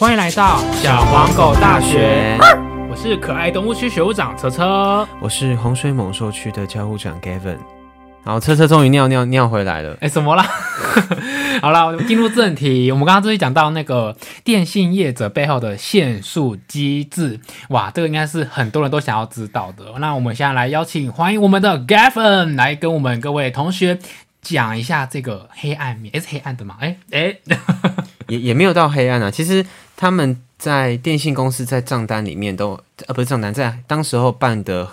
[0.00, 2.38] 欢迎来到小黄狗大学，
[2.88, 5.06] 我是可爱动物区学务长车车。
[5.20, 7.58] 我是洪水猛兽区的教务长 Gavin。
[8.24, 9.94] 好，车车终于尿尿尿回来了。
[10.00, 10.46] 哎，什么啦？
[11.60, 12.90] 好了，进入正题。
[12.90, 17.38] 我们刚刚终于讲到那个电信业者背后的限速机制，
[17.68, 19.84] 哇，这个应该是很多人都想要知道的。
[19.98, 23.98] 那我们现在来邀请，欢迎我们的 Gavin 来跟我们各位同学
[24.40, 26.18] 讲一下这个黑暗面。
[26.18, 26.78] 是黑暗的吗？
[26.80, 27.36] 哎哎，
[28.28, 29.30] 也也没有到黑暗啊。
[29.30, 29.66] 其实
[30.00, 34.88] 他们在电信公司在账单里面都，呃，不是账单，在当时候办的。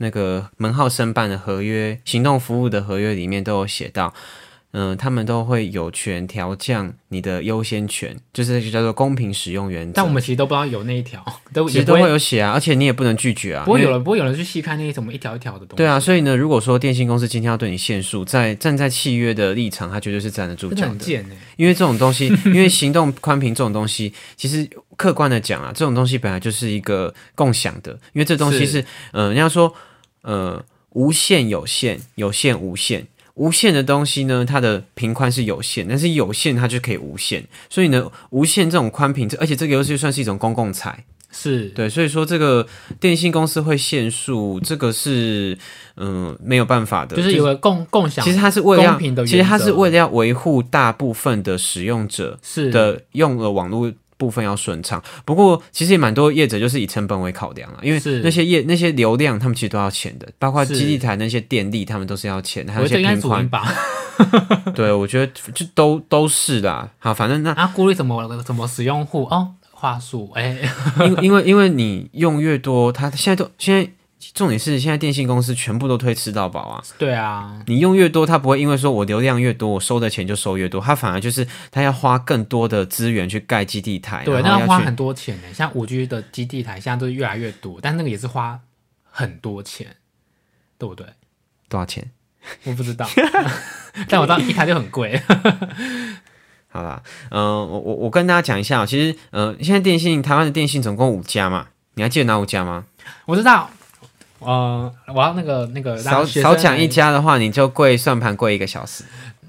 [0.00, 4.14] 那个门号申办的合约、行动服务的合约里面都有写到，
[4.72, 9.92] 嗯，他们都会有权调降你的优先权，就是就叫做公平使用原则。
[9.94, 13.64] 但我们其实都不知道有那一条，都其实都会有写啊，而且你也不能拒绝啊。
[13.64, 15.76] 不会有人不会有人去细看那些什么一条一条的东西。
[15.76, 21.24] 对啊，所以呢，如果说电信公司今天要对你限速，在站在契约的立场，他绝对是站得住脚的。
[21.56, 29.74] 因为这种东西， 因为行动宽频这种东西，其实客观的讲啊，这种东西本来就是一个共享的，因为这东西是，嗯，人家说。
[30.22, 33.06] 呃，无限有限，有限无线，
[33.38, 41.68] 无线的东西呢，它的频宽是有限，但是有限它就可以无限，所以呢，无限这种宽频，而且这个游戏算是一种公共财，是。
[41.70, 42.66] 对，所以说这个
[42.98, 45.56] 电信公司会限速，这个是
[45.96, 52.70] 嗯没有办法的，就是有个共共享，其实它是为了要，其实它是为了要维护大部分的使用者是。
[52.70, 53.92] 的用了网络。
[54.18, 63.48] 部分要顺畅，不过其实也蛮多业者就是以成本为考量啊，因为那些业那些流量他们其实都要钱的，包括基地台那些电力他们都是要钱，还有一些频宽。
[64.74, 66.90] 对，我觉得就都都是的。
[66.98, 70.58] 好，反正那啊，顾虑怎么怎么使用户哦话术哎，
[71.00, 73.90] 因因为因为你用越多，他现在都现在。
[74.34, 76.82] 重点是现在电信公司全部都推吃到饱啊！
[76.98, 85.42] 对啊，你用越多，他不会因为说我流量越多，我收的钱就收越多，他反而就是他要花更多的资源去盖基地台，对，那要花很多钱呢。
[85.54, 88.60] 像五 G 的基地台现在都是越来越多，但那个也是花
[89.04, 89.96] 很多钱，
[90.78, 91.06] 对不对？
[91.68, 92.10] 多少钱？
[92.64, 93.08] 我不知道，
[94.08, 95.20] 但我知道一台就很贵。
[96.70, 102.84] 好吧，嗯，我我我跟大家讲一下，其实，嗯，现在电信台湾的电信总共五家嘛，你还记得哪五家吗？
[103.26, 103.70] 我知道。
[104.40, 109.04] 呃，我要那个那个少少讲一家的话，你就跪算盘跪一个小时。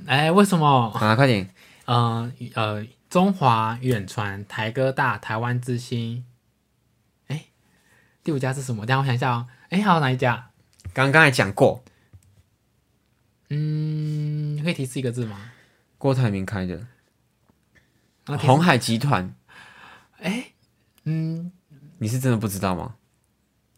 [0.06, 0.92] 哎，为什么？
[0.96, 1.50] 啊，快点。
[1.86, 6.24] 呃呃，中华远传、台哥大、台湾之星。
[7.28, 7.46] 哎，
[8.24, 8.86] 第五家是什么？
[8.86, 9.48] 等下我想一下哦。
[9.70, 10.50] 哎，还有哪一家？
[10.94, 11.84] 刚刚才讲过。
[13.50, 15.52] 嗯，可以提示一个字吗？
[15.98, 16.80] 郭台铭开的。
[18.38, 19.34] 红海集团。
[20.20, 20.52] 哎，
[21.06, 21.52] 嗯，
[21.98, 22.96] 你是真的不知道吗？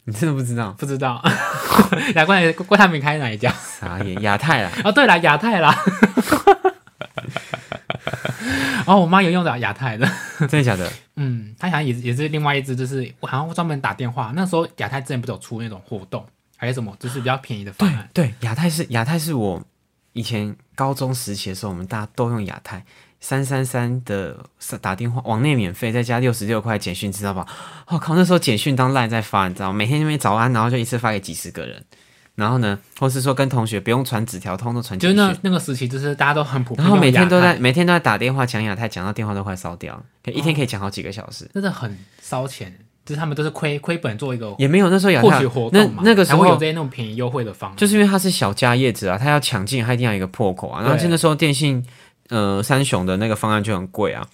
[0.05, 0.71] 你真的不知道？
[0.79, 1.21] 不知道，
[2.15, 3.53] 亚冠郭台铭开哪一家？
[3.79, 4.71] 啥眼亚太啦？
[4.83, 5.75] 哦，对啦，亚太啦。
[8.87, 10.91] 哦，我妈有用的亚太的，真的假的？
[11.15, 14.31] 嗯，她好像也也是另外一只，就是我好像专门打电话。
[14.35, 16.25] 那时候亚太之前不是有出那种活动，
[16.57, 18.09] 还有什么就是比较便宜的方案？
[18.11, 19.61] 对，亚太是亚太是我
[20.13, 22.83] 以前高中时期的时候，我们大家都用亚太。
[23.21, 24.35] 三三三的
[24.81, 27.45] 打电话网内免费，再加六十六块简讯，知道吧？
[27.87, 29.73] 我靠，那时候简讯当烂在发，你知道吗？
[29.73, 31.81] 每天那边早安，然后就一次发给几十个人。
[32.33, 34.97] 然后呢，或是说跟同学不用传纸条，通都传。
[34.97, 36.83] 就那那个时期，就是大家都很普遍。
[36.83, 42.75] 然后每天都在每天都在打电话讲亚太，讲到电话都快烧掉，可一天可以讲好几个小时，真的很烧钱。
[43.05, 50.81] 就是他们都是亏亏本做一个，也没有那时候亚太那那个时候有这些那种便宜优惠的方，就是因为它是小家业者啊，他要抢进，他一定要一个破口啊。
[50.81, 51.85] 然后那时候电信。
[52.31, 54.27] 呃，三雄的那个方案就很贵啊。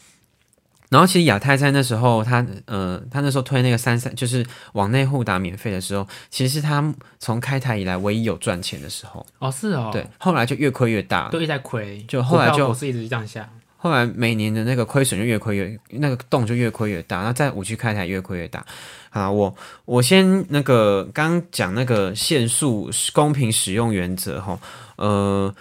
[0.89, 9.25] 然后其实亚太在那时候，他呃，他那时候推那个三三，就是往内互打免费的时候，其实是他从开台以来唯一有赚钱的时候。
[9.39, 9.89] 哦，是哦。
[9.91, 13.49] 对，后来就越亏越大，都一直在亏，就后来就是一直这样下。
[13.75, 17.21] 后来每年的那个亏损就越亏越，那个洞就越亏越大。
[17.23, 18.65] 那在五区开台越亏越大。
[19.09, 19.53] 啊，我
[19.83, 24.57] 我先那个刚讲那个限速公平使用原则哈，
[24.95, 25.53] 呃。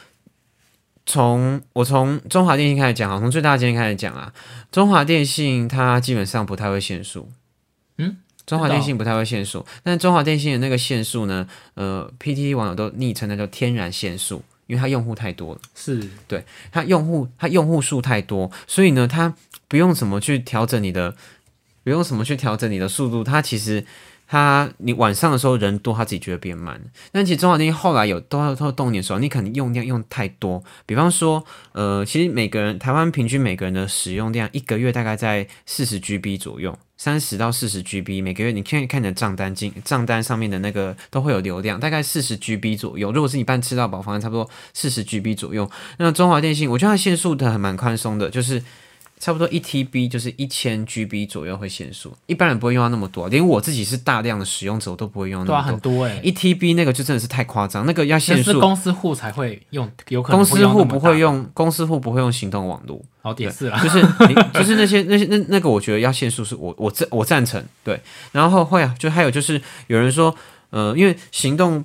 [1.07, 4.33] 从我从中华电信开始讲，啊，从最大间开始讲啊。
[4.73, 7.31] 中华电信它基本上不太会限速，
[7.99, 19.33] 嗯，中华电信不太会限速，但中华电信的那个限速呢，呃，PTT 网友都昵称那叫天然限速，因为它用户太多了，是对它用户它用户数太多，所以呢，它
[19.69, 21.15] 不用什么去调整你的，
[21.85, 23.87] 不用什么去调整你的速度，它其实。
[24.27, 26.81] 他你晚上的时候人多，他自己觉得变慢。
[27.13, 30.63] 但其实中华电信后来有都要都动点的时候，你可能用量用太多。
[30.85, 38.51] 比方说，呃，其实每个人台湾平均每个人的使用量一个月大概在四十 GB 左右，三十到四十 GB 每个月。
[38.51, 43.13] 你看看你的账单进账单上面的那个都会有流量，大概四十 GB 左右。
[43.13, 45.71] 如果是你办吃到饱方案，差不多四十 GB 左右。
[45.99, 48.63] 那中华电信，我觉得它限速的还蛮宽松的，就是
[49.19, 55.73] 差不多一 TB 就是一千 GB 左右会限速，一般人不会用到那么多，连我自己是大量的使用者，我都不会用那么多。
[55.73, 63.01] 很多哎、一 TB 那个就真的是太夸张，那个要限速，是公司户才会用，有可能公司户不会用公司户不会用行动网络。
[63.23, 68.01] 哦，也是啦，就是 你，就是那些那些那那个，我觉得要限速是我我赞我赞成对。
[68.31, 70.33] 然后会啊，就还有就是有人说，
[70.71, 71.85] 呃，因为行动，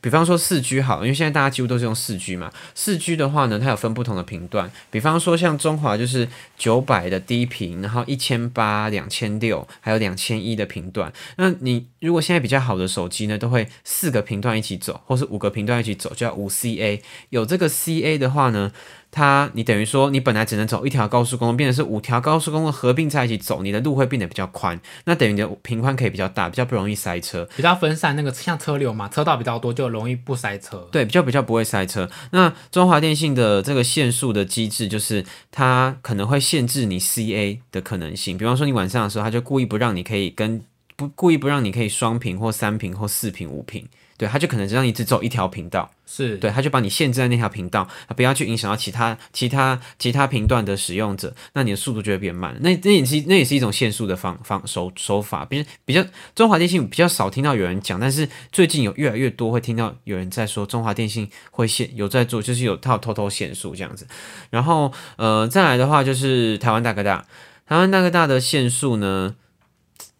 [0.00, 2.50] 比方说四 G 好，因为现在大家几乎都是用四 G 嘛。
[2.74, 11.12] 四 G 的话呢，它有分不同的频段，比方说像中华就是九百的低频，然后一千八、两千六，还有两千一的频段。
[11.36, 17.00] 那你如果现在比较好的手机呢，都会四个频段一起走，或是五个频段一起走，叫五 CA。
[17.30, 18.72] 有这个 CA 的话呢，
[19.14, 27.46] 它你等于说你本来只能走一条高速公路，变成是五条高速公路合并在一起走，你的路会变得比较宽，那等于你的平宽可以比较大，比较不容易塞车。
[27.54, 30.88] 比较分散，那个像车流嘛，车道比较多，就容易不塞车。
[30.90, 32.08] 对，比较比较不会塞车。
[32.30, 38.38] 那中华电信的这个限速的机制，就是它可能会限制你 CA 的可能性。
[38.38, 40.62] 比方说你晚上的时候，它就故意不让你可以跟
[40.96, 43.86] 不故意不让你可以双屏或三屏或四屏五频。
[44.22, 52.56] 对，他就可能只让你只走一条频道，是，对，他就把你限制在那条频道，它不要去影响到其他其他其他频段的使用者，那你的速度就会变慢。
[52.60, 64.06] 那那也是那也是一种限速的方方手手法，比比较中华电信比较少听到有人讲，但是最近有越来越多会听到有人在说中华电信会限有在做，就是有套偷偷限速这样子。
[64.50, 67.26] 然后呃再来的话就是台湾大哥大，
[67.66, 69.34] 台湾大哥大的限速呢，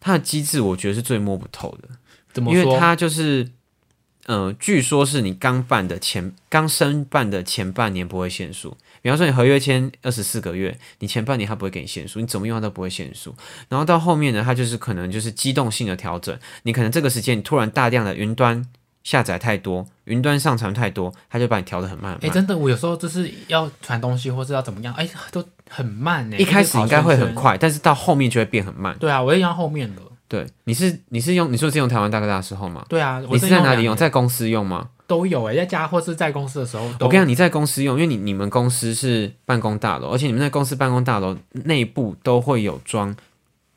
[0.00, 1.88] 它的机制我觉得是最摸不透的。
[2.34, 2.78] 因为怎么说？
[2.78, 3.46] 它就是，
[4.26, 13.34] 呃，据说是你刚办的前刚申办的前半年不会限速，比方说你合约签二十四个月，你前半年它不会给你限速，你怎么用它都不会限速。
[13.68, 18.64] 然后到后面呢，它就是可能就是机动性的调整，你可能这个时间你突然大量的云端
[19.02, 22.32] 下载太多，云端上传太多，它就把你调的很慢很哎、慢。
[22.32, 26.36] 真的，我有时候就是要传东西，或是要怎么样，哎、都很慢呢。
[26.38, 27.34] 一开始应该会很。
[27.34, 28.96] 快，但是到后面就会变很慢。
[29.00, 30.02] 对啊，我也用后面的。
[30.32, 32.82] 对，你是你是用你说是用台湾大哥大的时候吗？
[32.88, 33.94] 对啊，我你是在哪里用？
[33.94, 34.88] 在公司用吗？
[35.06, 36.84] 都有哎、在家或是在公司的时候。
[37.00, 43.14] 我跟你讲，你在公司用，因为你你们公司是办公大楼，而且你们在公司办公大楼内部都会有装。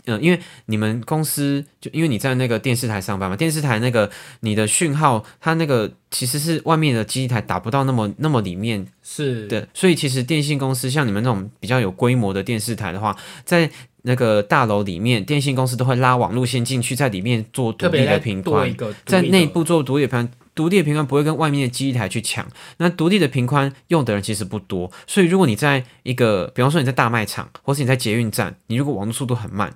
[0.06, 4.10] 嗯，因为你们公司就因为你在那个电视台上班嘛，电视台那个
[4.42, 13.70] 你的讯号，它那个其实是外面的基地台打不到那么那么里面是的，所以其实电信公司像你们那种比较有规模的电视台的话，在
[14.08, 22.46] 那个大楼里面，电信公司都会拉网路线进去，在里面做独立的频宽在内部做独立的频宽，独立的频宽不会跟外面的基地台去抢。
[22.78, 29.74] 那独立的频宽用的人其实不多，所以如果你在一个，比方说你在大卖场，或是你在捷运站，你如果网络速度很慢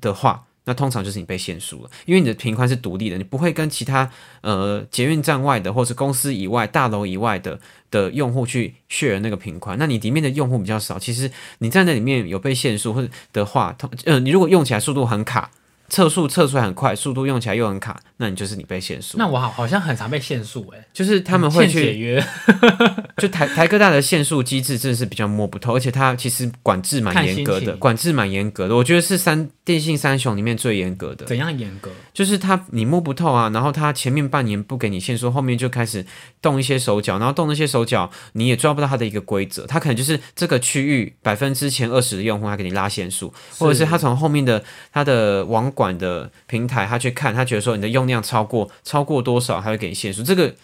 [0.00, 4.10] 的话，那通常就是你被限速了，因为你的频宽是独立的，你不会跟其他
[4.40, 7.58] 呃捷运站外的或是公司以外、大楼以外的
[7.90, 9.76] 的用户去 share 那个频宽。
[9.78, 15.50] 那你里面的用户比较少，其实你在那里面有被限速或者的话，通呃，你如果用起来速度很卡，
[15.88, 19.18] 测速测出来很快，速度用起来又很卡，那你就是你被限速。
[19.18, 22.24] 那我好好像很常被限速哎、就是他们会去解去，约，
[23.18, 28.74] 就台台科大的限速机制真的是比较摸不透，而且它其实管制蛮严格的，管制蛮严格的。
[28.74, 31.26] 我觉得是三电信三雄里面最严格的。
[31.26, 31.90] 怎样严格？
[32.12, 36.04] 就是他你摸不透啊，然后他前面半年不给你限速，后面就开始
[36.40, 44.62] 动一些手脚，然后动那些手脚，你也抓不到他的一个规则，他可能就是这个区域百分之前二十的用户，他给你拉限速，或者是他从后面的
[44.92, 50.54] 他的网管的平台，他去看，他觉得说你的用量超过超过多少，他会给你限速，这个。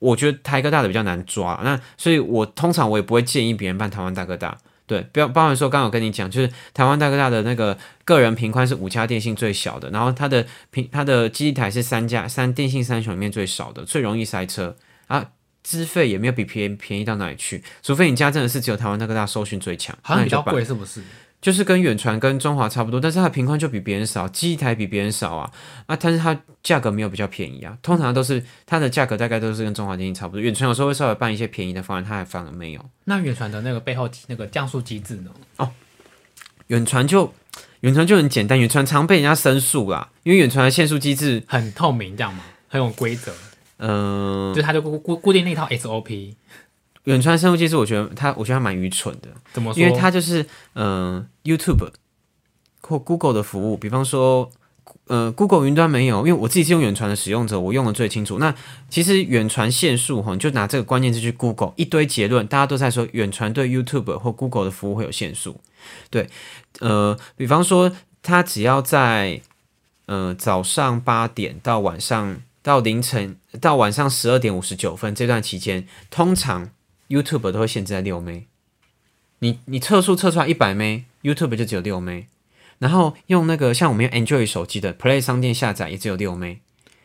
[0.00, 4.56] 我觉得台科大的比较难抓，那所以我通常我也不会建议别人办台湾大哥大，
[4.86, 14.74] 对，不要包含说刚刚有跟你讲，就是台湾大哥大的那个个人频宽是五家电信最小的，然后它的频它的基地台是三家三电信三雄里面最少的，最容易塞车
[15.06, 15.32] 啊，
[15.62, 21.02] 资费也没有比便便宜到哪里去，除非你家真的是只有台湾大哥大收讯最强，好像比较贵是不是？
[21.40, 25.50] 就是跟远传跟中华差不多，但是它的频宽就比别人少，机台比别人少啊
[25.86, 32.84] 啊，但是它价格没有比较便宜啊，通常都是它的价格大概都是跟中华电信差不多，远传有时候会稍微办一些便宜的方案，它还反而没有。
[33.04, 35.30] 那远传的那个背后那个降速机制呢？
[35.56, 35.70] 哦
[36.68, 37.32] 远传就
[37.80, 42.44] 远传就很简单，远传常被人家申诉啦，因为远传的限速机制，很透明这样吗？
[42.68, 43.32] 很有规则，
[43.78, 46.34] 嗯、就它就固固固定那套 SOP，
[47.04, 49.80] 远传生物技术，我觉得它我觉得它蛮愚蠢的，怎么说？
[49.80, 51.90] 因为它就是嗯、YouTube
[52.80, 54.50] 或 Google 的服务，比方说。
[55.06, 58.38] 呃，Google 云端没有，因为我自己是用远传的使用者，我用的最清楚。
[58.38, 58.52] 那
[58.88, 65.60] 其实远传限速哈，你就拿这个关键字去 Google，一堆结论，大家都在说远传对 YouTube 或 Google 的服务会有限速。
[66.10, 66.28] 对，
[66.80, 67.92] 呃，比方说
[68.22, 69.40] 它只要在
[70.06, 76.70] 呃早上八点到晚上到凌晨到晚上十二点五十九分这段期间，通常
[77.10, 78.46] YouTube 都会限制在六枚。
[79.40, 82.22] 你你测速测出来一百 m，YouTube 就只有六 m，
[82.78, 86.54] 然后用那个像我们用 Android 手机的 Play 商店下载也只有六 m，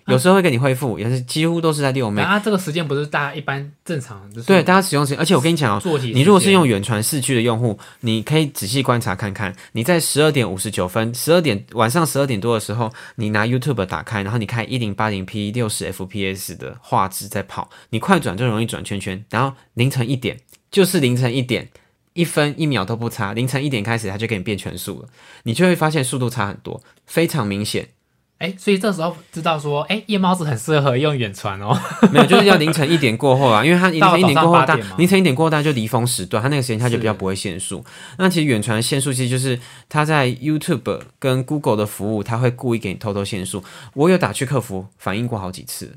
[0.08, 2.12] 有时候会给你恢复，也是几乎都是在六。
[2.12, 21.70] 那它这个时间不是大家一般正常就是对，大家使用时间，而且我跟你讲哦，你如果是用远传市区的用户，你可以仔细观察看看，你在十二点五十九分、十二点晚上十二点多的时候，你拿 YouTube 打开，然后你看一零八零 P 六十 FPS 的画质在跑，你快转就容易转圈圈，然后凌晨一点就是凌晨一点。
[22.14, 25.10] 一分一秒都不差，凌晨一点开始，它就给你变全速了，
[25.44, 27.90] 你就会发现速度差很多，非常明显。
[28.38, 31.74] 哎，所以这时候知道说，哎，夜猫子很适合用远传哦。
[32.12, 37.84] 没有，就是要凌晨一点过后啊，因为它凌晨一点过后大凌晨一点过后大就离峰时段，它那个时间它就比较不会限速。
[38.18, 43.64] 那其实远传限速其实就是它在 YouTube 跟 Google 的服务，它会故意给你偷偷限速。
[43.94, 45.96] 我有打去客服反映过好几次，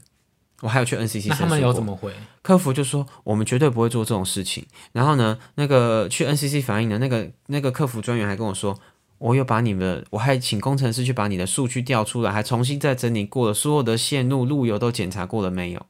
[0.61, 2.13] 我还有去 NCC 那他们有怎么回？
[2.43, 4.65] 客服就说我们绝对不会做这种事情。
[4.93, 8.79] 然后呢，那个去 NCC 反映的那个那个客服专员还跟我说，
[9.19, 15.87] 我又把你们的，我还请工程师去把你的数据调出来，还重新再整理过了，所有的线路、路由都检查过了没有？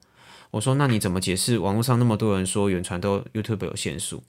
[0.51, 4.23] 我说那你怎么解释网络上那么多人说远传都 YouTube 有限速？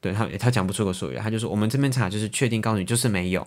[0.00, 3.44] 对他，他讲不出个所以然，他就说我们这边查就是确定告诉你就是没有。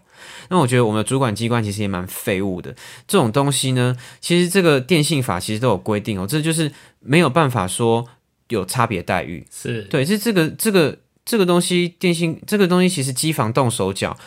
[0.50, 2.76] 那我觉得我们的主管机关其实也蛮废物的，
[3.08, 8.06] 这种东西呢，其实这个电信法其实都有规定哦，这就是没有办法说
[8.50, 9.46] 有差别待遇。
[9.50, 10.98] 是对，是这个这个
[11.30, 14.18] 这个东西，电信这个东西其实机房动手脚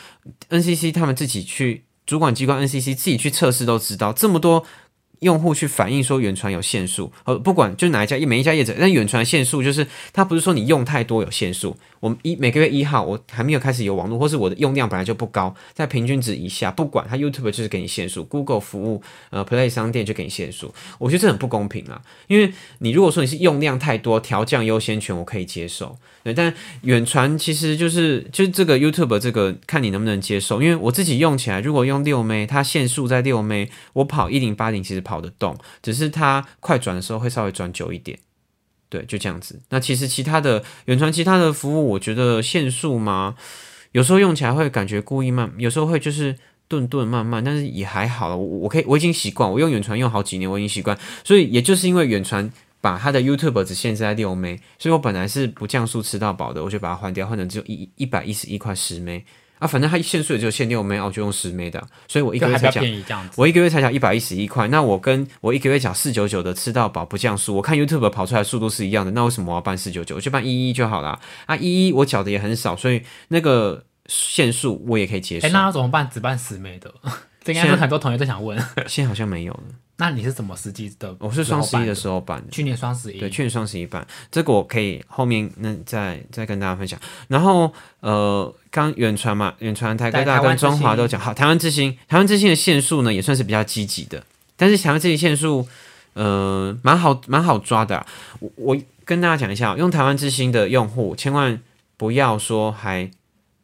[0.51, 4.65] ，NCC 他们自己去主管机关 NCC 自己去测试都知道，这么多
[5.19, 38.19] 用户去反映说远传有限速，呃，不管就哪一家每一家业者，但远传限速就是它不是说你用太多有限速，我们一每个月一号我还没有开始有网络，或是我的用量本来就不高，在平均值以下，不管它 YouTube 就是给你限速，Google 服务呃 Play 商店就给你限速，我觉得这很不公平啊，因为你如果说你是用量太多，调降优先权我可以接受，对，但远传其实就是就这个 YouTube 这个看你能不能接受，因为我自己用起来，如果用六 m 它限速在六 m 我跑一零八零其实跑得动，只是它快转的时候会稍微转久一点。
[38.89, 39.59] 对，就这样子。
[39.71, 43.35] 那其实其他的远传其他的服务，我觉得限速嘛，
[43.93, 46.37] 有时候用起来会感觉故意慢，有时候会就是
[46.69, 48.37] 顿顿慢慢，但是也还好。
[48.37, 50.97] 我我可以我已经习惯，我用远传用好几年，我已经习惯。
[51.25, 52.49] 所以也就是因为远传
[52.83, 59.25] 把它的 YouTube 只限制在六枚所以我本来是不降速吃到饱的，我就把它换掉，换成只有一一百一十一块十枚
[59.61, 63.35] 啊，反正它限速也就限六枚啊，我就用十枚的，所以我一个月才缴便宜这样子。
[63.37, 70.17] 我一个月才讲一百一十一块，那我跟我一个月讲四九九的吃到饱不降速，我看 YouTube 跑出来的速度是一样的，那为什么我要办四九九？
[70.17, 71.57] 我就办一一就好了啊！
[71.57, 75.51] 一一我缴的也很少，所以那个限速我也可以接受哎，。
[75.51, 76.11] 那要怎么办？
[76.13, 76.93] 只办十枚的，
[77.43, 78.59] 这应该是很多同学都想问。
[78.87, 79.63] 现在好像没有了，
[79.97, 81.15] 那你是怎么实际的？
[81.19, 82.51] 我是双十一的时时候办的。
[82.51, 86.99] 去年双十一，对，去年双十一办，这个我可以后面那再再跟大家分享。
[87.29, 94.25] 然后呃，刚远传嘛，远传台科大跟中华都讲好，台湾之星，台湾之星的限速呢也算是比较积极的，
[94.57, 95.67] 但是台湾之星限速
[96.15, 98.07] 呃蛮好蛮好抓的啊、
[98.41, 101.61] 我我跟大家讲一下，用台湾之星的用户千万
[101.97, 103.11] 不要说还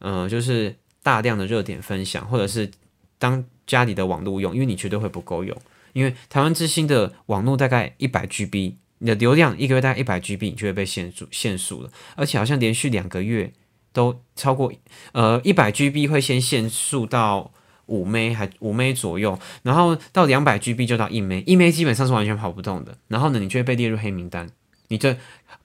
[0.01, 2.71] 呃就是大量的热点分享，或者是
[3.19, 5.57] 当家里的网络用，因为你绝对会不够用。
[5.93, 13.53] 因为台湾之星的网络大概一百 GB，你的流量一个月大概一百 GB，你就会被限速限速了，而且好像连续两个月
[13.93, 14.73] 都超过
[15.13, 17.53] 呃一百 GB 会先限速到
[17.87, 24.49] 五 M 还五 M 左右，然后到两百 GB 就到一 M，一 M 基本上是完全跑不动的，然后呢，你就会被列入黑名单，
[24.89, 25.17] 你这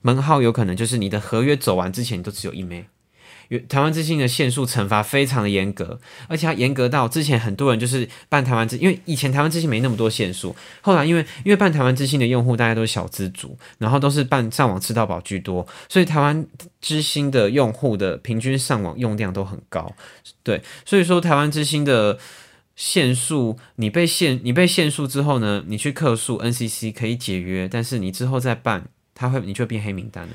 [0.01, 2.83] 门号有可能就是你的合约走完之前，都只有一 M。
[3.69, 16.45] 台湾之星的限速惩罚非常的严格，而且它严格到之前很多人就是办台湾之，因为以前台湾之星没那么多限速，后来因为因为办台湾之星的用户大家都是小资族，然后都是办上网吃到饱居多，所以台湾
[16.81, 19.93] 之星的用户的平均上网用量都很高，
[20.43, 22.17] 对，所以说台湾之星的
[22.75, 30.33] 限速，你被限你被限速之后呢，你去客诉 NCC 可以解约，但是你之后再办，它会你就变黑名单了。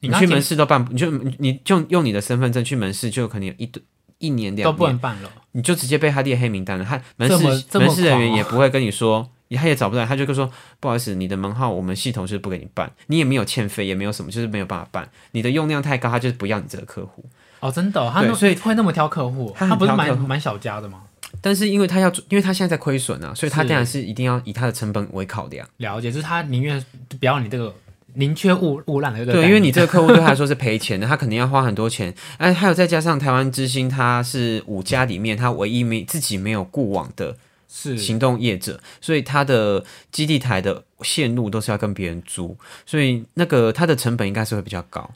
[0.00, 3.82] 你去门市都办不，你就你就用你的身份证去门市，就可能有一堆
[4.18, 5.30] 一年两都不年，能办了。
[5.52, 6.84] 你就直接被他列黑名单了。
[6.84, 15.08] 他门市门市人员也不会跟你说，他也找不到，他就跟说不好意思，你的门号我们系统就是不给你办，你也没有欠费，也没有什么，就是没有办法办。
[15.32, 17.24] 你的用量太高，他就是不要你这个客户。
[17.60, 21.02] 哦，真的哦、他那所以会那么挑客户，他很不是蛮蛮小家的吗？
[21.40, 25.66] 但是因为他要，因为他现在在亏损啊，所以他当然是一定要以他的成本为考量。
[25.78, 26.82] 了解，就是他宁愿
[27.18, 27.74] 不要你这个
[28.18, 32.12] 宁缺毋毋滥对，因为你这个客户对他来说是赔钱的， 他肯定要花很多钱。
[32.36, 37.36] 哎，还有再加上台湾之星，它是五家里面他唯一没自己没有固网的
[37.68, 45.08] 是行动业者，所以它的基地台的线路都是要跟别人租，所以那个它的成本应该是会比较高。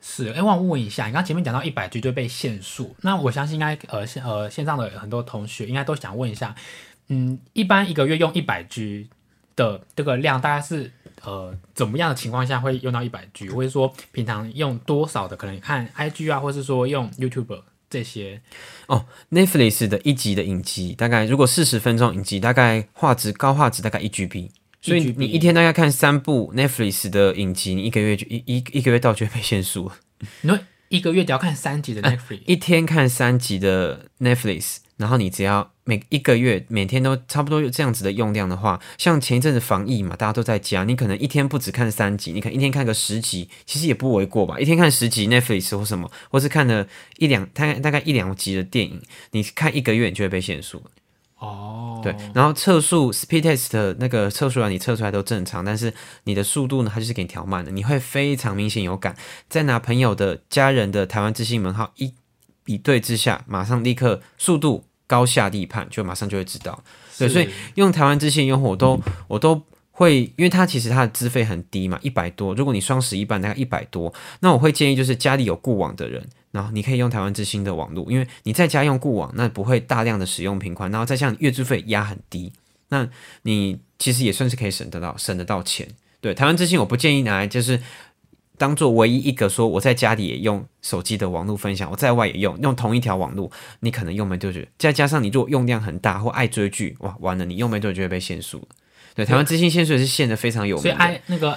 [0.00, 6.54] 是，哎，我想问一下，你刚前面讲到一百 G 就被限速，那我相信应该呃线呃线上的很多同学应该都想问一下，
[7.08, 9.08] 嗯，一般一个月用一百 G
[9.56, 10.92] 的这个量大概是
[11.24, 15.36] 呃怎么样的情况下会用到一百 G，或者说平常用多少的？
[15.36, 18.40] 可能看 IG 啊，或是说用 YouTube 这些
[18.86, 19.06] 哦。
[19.30, 24.50] Netflix 的一集的影集大概如果四十分钟影集，大概画质高画质大概一 GB。
[24.82, 29.90] 所以你一天大概看三部 Netflix 的影集，你一个月就一一一个月到就会被限速。
[30.42, 30.58] 你说
[30.90, 44.58] 一个月只要看三集的 Netflix，一天看三集的 Netflix，然后你只要每一个月每天都差不多有这样子的用量的话，像前一阵子防疫嘛，大家都在家，你可能一天不止看三集，你可能一天看个十集，其实也不为过吧？
[44.58, 46.86] 一天看十集 Netflix 或什么，或是看了
[47.18, 50.82] 一两大概大概一两集的电影，你看一个月你就会被限速。
[51.36, 59.14] 哦，对，然后测速 speed test 那个测出来你测出来都正常，但是你的速度呢，它就是给你调慢了，你会非常明显有感。
[59.50, 62.14] 再拿朋友的家人的台湾之星门号一
[62.64, 66.82] 比对之下，马上立刻速度高下立判，就马上就会知道。
[67.18, 72.52] 对，所以用台湾之星用户我都我都会，因为它其实它的资费很低嘛，一百多。
[72.54, 76.26] 如果你双十一办大概一百多，那我会建议就是家里有固网的人。
[76.50, 82.52] 然后你可以用台湾之星的网络，因为你在家用固网，那不会大量的使用频宽，然后再像月租费压很低，
[82.90, 83.08] 那
[83.42, 85.88] 你其实也算是可以省得到省得到钱。
[86.20, 87.80] 对，台湾之星我不建议拿来就是
[88.56, 98.68] 当做唯一一个说我在家里也用手机的网络分享，我在外也用用同一条网络，你可能用没多久，再加上你如果用量很大或爱追剧，哇，完了你用没多久就会被限速了。
[99.14, 101.52] 对，台湾之星限速是限的非常有名，所以爱那个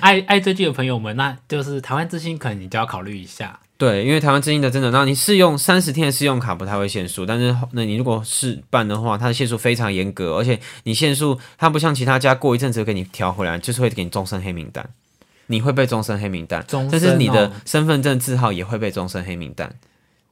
[0.00, 3.60] 爱爱追剧的朋友们，那就是台湾之星可能你就要考虑一下。
[3.76, 14.88] 对，因为台湾之星的真的，那你试用三十天的试用卡不太会限速，但是那你如果试办的话，它的限速非常严格，而且你限速它不像其他家过一阵子给你调回来，就是会给你终身黑名单，
[15.46, 19.74] 你会被终身黑名单，但是你的身份证字号也会被终身黑名单。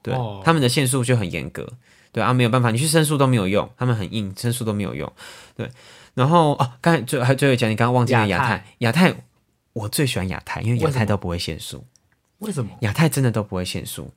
[0.02, 0.14] 对，
[0.44, 1.66] 他们的限速就很严格，
[2.10, 5.12] 对啊，没有办法，你去申诉都没有用，他们很硬，申诉都没有用。
[5.56, 5.70] 对，
[6.14, 9.14] 然后哦，刚才最还最后讲，你刚刚忘记了亚太，亚太
[9.72, 11.84] 我最喜欢亚太，因为亚太都不会限速。
[12.38, 14.12] 为什么亚太真的都不会限速？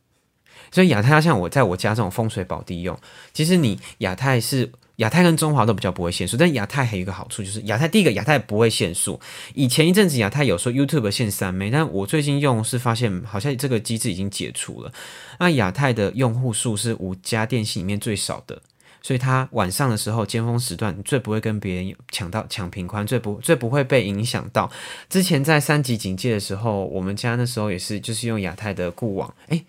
[0.72, 2.98] 所以亚太要像我在我家这种风水宝地用。
[3.34, 9.20] 其实你亚太是亚太跟中华都比较不会限速，但亚太还有一个好处就是亚太第一个亚太不会限速。
[9.54, 14.92] 以前一阵子亚太有说 YouTube 限三枚，但我最近用是发现好像这个机制已经解除了。
[15.40, 18.62] 那亚太的用户数是五家电信里面最少的。
[19.02, 24.72] 所以它晚上的时候尖峰时段最不会跟别人抢到抢频宽，最不最不会被影响到。
[25.08, 29.64] 之前在三级警戒的时候，我们家那时候也是就是用亚太的固网，诶，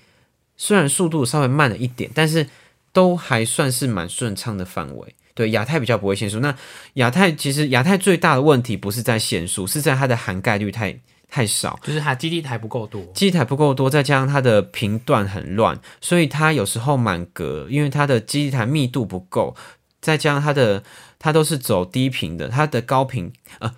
[0.57, 2.49] 虽然速度稍微慢了一点，但是
[2.97, 5.15] 都还算是蛮顺畅的范围。
[5.35, 6.41] 对，亚太比较不会限速。
[6.41, 6.57] 那
[6.95, 10.99] 亚太其实亚太最大的问题不是在限速，是在它的涵盖率太。
[11.29, 19.55] 太少，就是它基地台不够多，基地台不够多，再加上它的频段很乱，所以它有时候满格，因为它的基地台密度不够，
[20.01, 20.85] 再加上它的
[21.19, 23.75] 它都是走低频的，它的高频呃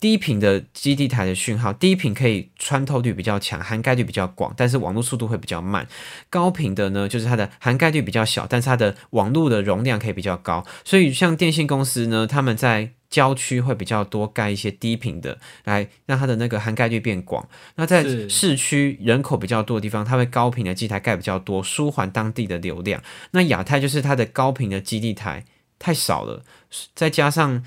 [0.00, 5.86] 低频的基地台的讯号，低频可以穿透率比较强，涵盖率比较广，但是网络速度会比较慢。
[6.28, 10.62] 高频的呢，就是它的涵盖率比较小，但是它的网络的容量可以比较高。
[10.84, 17.48] 所以像电信公司呢，他们在郊区会比较多盖一些低频的，来让它的那个涵盖率变广。
[17.76, 23.02] 那在市区人口比较多的地方，它会高频的基台盖比较多，舒缓当地的流量。
[23.30, 25.46] 那亚太就是它的高频的基地台
[25.78, 26.42] 太少了，
[26.94, 27.64] 再加上。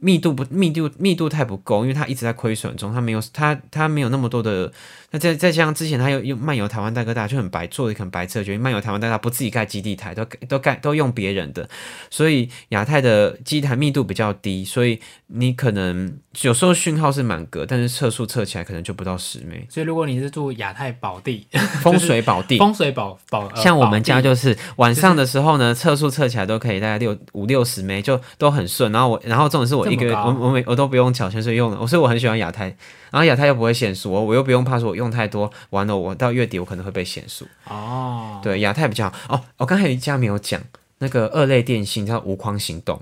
[0.00, 4.72] 密度不密度密度太不够，因为它一直在亏损中，它没有它它没有那么多的。
[5.16, 11.66] 那再再加上之前他又用漫游台湾大哥大就很白做的很白策，决定漫游台湾大哥大不自己盖基地台，都都盖都用别人的，
[12.10, 19.66] 所以亚太的基地台密度比较低，所以你可能有时候讯号是满格，但是测速测起来可能就不到十枚。
[19.70, 21.46] 所以如果你是住亚太宝地，
[21.80, 28.92] 风水宝地，风水宝宝，像我们家就是晚上的时候呢，测速测起来都可以大概六五六十枚，就都很顺。
[28.92, 32.76] 然后我然后这种是我一个我我每我都不用缴钱，所以用的，所以我很喜欢亚太。
[33.12, 37.46] 然后亚太又不会限速，我我又不用怕说我用太多，完了我到月底我可能会被限速。
[37.64, 39.36] 哦，对，亚太比较好。
[39.36, 40.60] 哦，我刚才有一家没有讲，
[40.98, 43.00] 那个二类电信叫无框行动，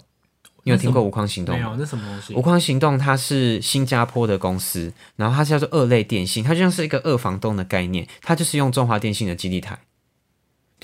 [0.63, 1.65] 你有听过无框行动吗？
[1.65, 2.35] 没有，那什么东西？
[2.35, 9.79] 无框行动它是新加坡的公司，然后它是叫做二类电信，它就像是一个二房东的概念，它就是用中华电信的基地台。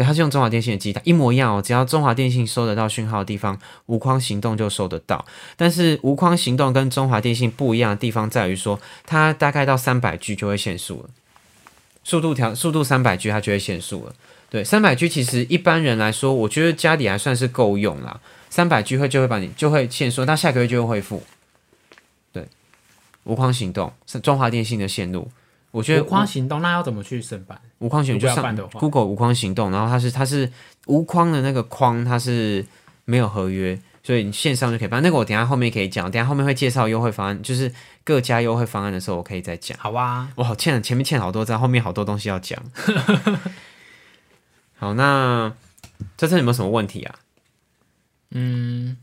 [0.00, 1.60] 对，它是用中华电信的基台，一模一样哦。
[1.60, 5.22] 只要中华电信收得到讯号的地方，无框行动就收得到。
[5.58, 11.10] 但是无框行动跟中华电信不一样的地方在于说，它大概到三百 G 就会限速了，
[12.02, 14.14] 速度调速度三百 G 它就会限速了。
[14.48, 18.18] 对，三百 G 其实一般人来说，我觉得家里还算是够用啦。
[18.48, 21.22] 三百 G 会就会把你就会限速，那下个月就会恢复。
[22.32, 22.48] 对，
[23.24, 25.30] 无框行动是中华电信的线路。
[25.72, 27.60] 我觉得无框行动那要怎么去申办？
[27.80, 30.50] 无框行动就上 Google 无框行动，然后它是它是
[30.86, 32.64] 无框的那个框，它是
[33.04, 35.02] 没有合约，所以你线上就可以办。
[35.02, 37.72] 那个我等下后面可以讲，等下后面会介绍优惠方案，就是
[38.04, 39.76] 各家优惠方案的时候，我可以再讲。
[39.78, 42.62] 好啊，我好欠了，前面欠好多张，后面好多东西要讲。
[44.76, 45.52] 好，那
[46.16, 47.14] 这次有没有什么问题啊？
[48.30, 48.96] 嗯，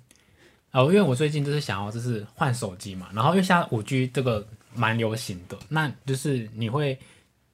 [0.71, 6.97] 哦，因为我最近就是想要就是换手机嘛，然后因为现在五 G 这个蛮流行的，那就是你会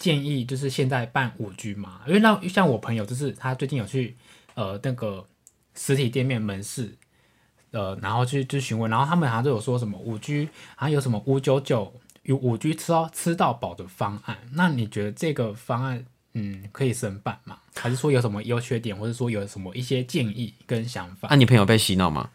[0.04, 2.02] 建议就是现在办五 G 嘛？
[2.08, 4.18] 因为那像我朋友就是他最近有去
[4.56, 5.26] 呃那个
[5.74, 6.98] 实体店面门市。
[7.76, 14.38] 呃，然后去去询问，然后他们好像都有说什么五 G，好像有什么五九九有五 G 吃到吃到饱的方案。
[14.52, 17.58] 那你觉得这个方案，嗯，可以申办吗？
[17.76, 21.30] 还是说有什么优缺点，或者说有什么一些建议跟想法？
[21.30, 22.30] 啊，你朋友被洗脑吗？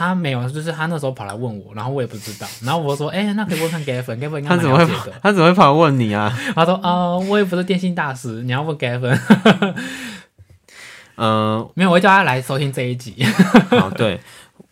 [0.00, 5.06] 他没有，就是他那时候跑来问我，然后我也不知道，然后我说， 哎、那可以问看 Gavin，Gavin 应该蛮他怎么会跑。
[5.22, 6.34] 他怎么会跑来问你啊？
[6.56, 9.18] 他说，呃，我也不是电信大师，你要问 Gavin，
[11.16, 13.22] 嗯、 没有，我会叫他来收听这一集。
[13.68, 14.18] 好，对，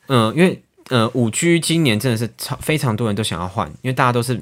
[0.06, 4.40] 嗯、因为呃，五 G 今年真的是超非常多人都想要换，因为大家都是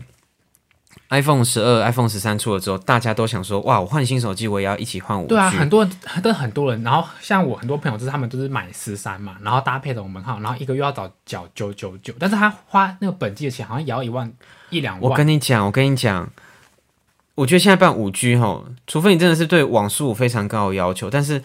[1.11, 5.28] iPhone 十二、iPhone 十三出了之后，大家都想说，哇，我换新手机，我也要一起换五 G。
[5.28, 6.82] 对啊，很多人，真的很多人。
[6.82, 14.32] 然后像我很多朋友，就是他们都是买十三嘛，然后搭配着我们号，然后一个月要找缴九九九，但是他花那个本季的钱好像也要一万
[14.70, 15.16] 一两万我。
[15.16, 16.28] 跟你讲，我跟你讲，
[17.37, 21.40] 我觉得现在办五 G 哈，除非你真的是对网速非常高的要求，但是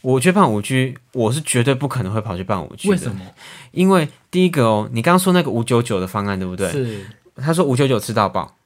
[0.00, 2.90] 我觉得办五 G，我是绝对不可能会跑去办五 G 的。
[2.90, 3.20] 为什么？
[3.70, 6.68] 因为第一个哦，你刚刚说那个五九九的方案对不对？
[6.72, 7.06] 是，
[7.36, 8.56] 他说五九九吃到饱。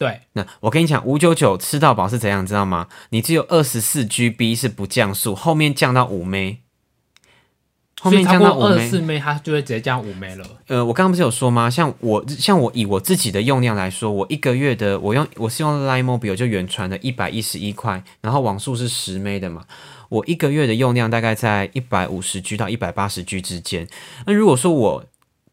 [0.00, 2.88] 对，那我跟你讲，五九九吃到饱是怎样，知道吗？
[3.10, 6.54] 你只有二十四 GB 是不降速，后面降到五 M，
[8.00, 8.88] 后面降到二 M。
[8.88, 10.46] 四枚，它就会直接降五枚了。
[10.68, 11.68] 呃，我刚刚不是有说吗？
[11.68, 19.66] 像我像我以我自己的用量来说，我一个月的我用我是用 Line Mobile 就远传的一百一十一块，然后网速是十 M 的嘛，
[20.08, 23.86] 我一个月的用量大概在一百五十 G 到一百八十 G 之间。
[24.24, 25.04] 那如果说我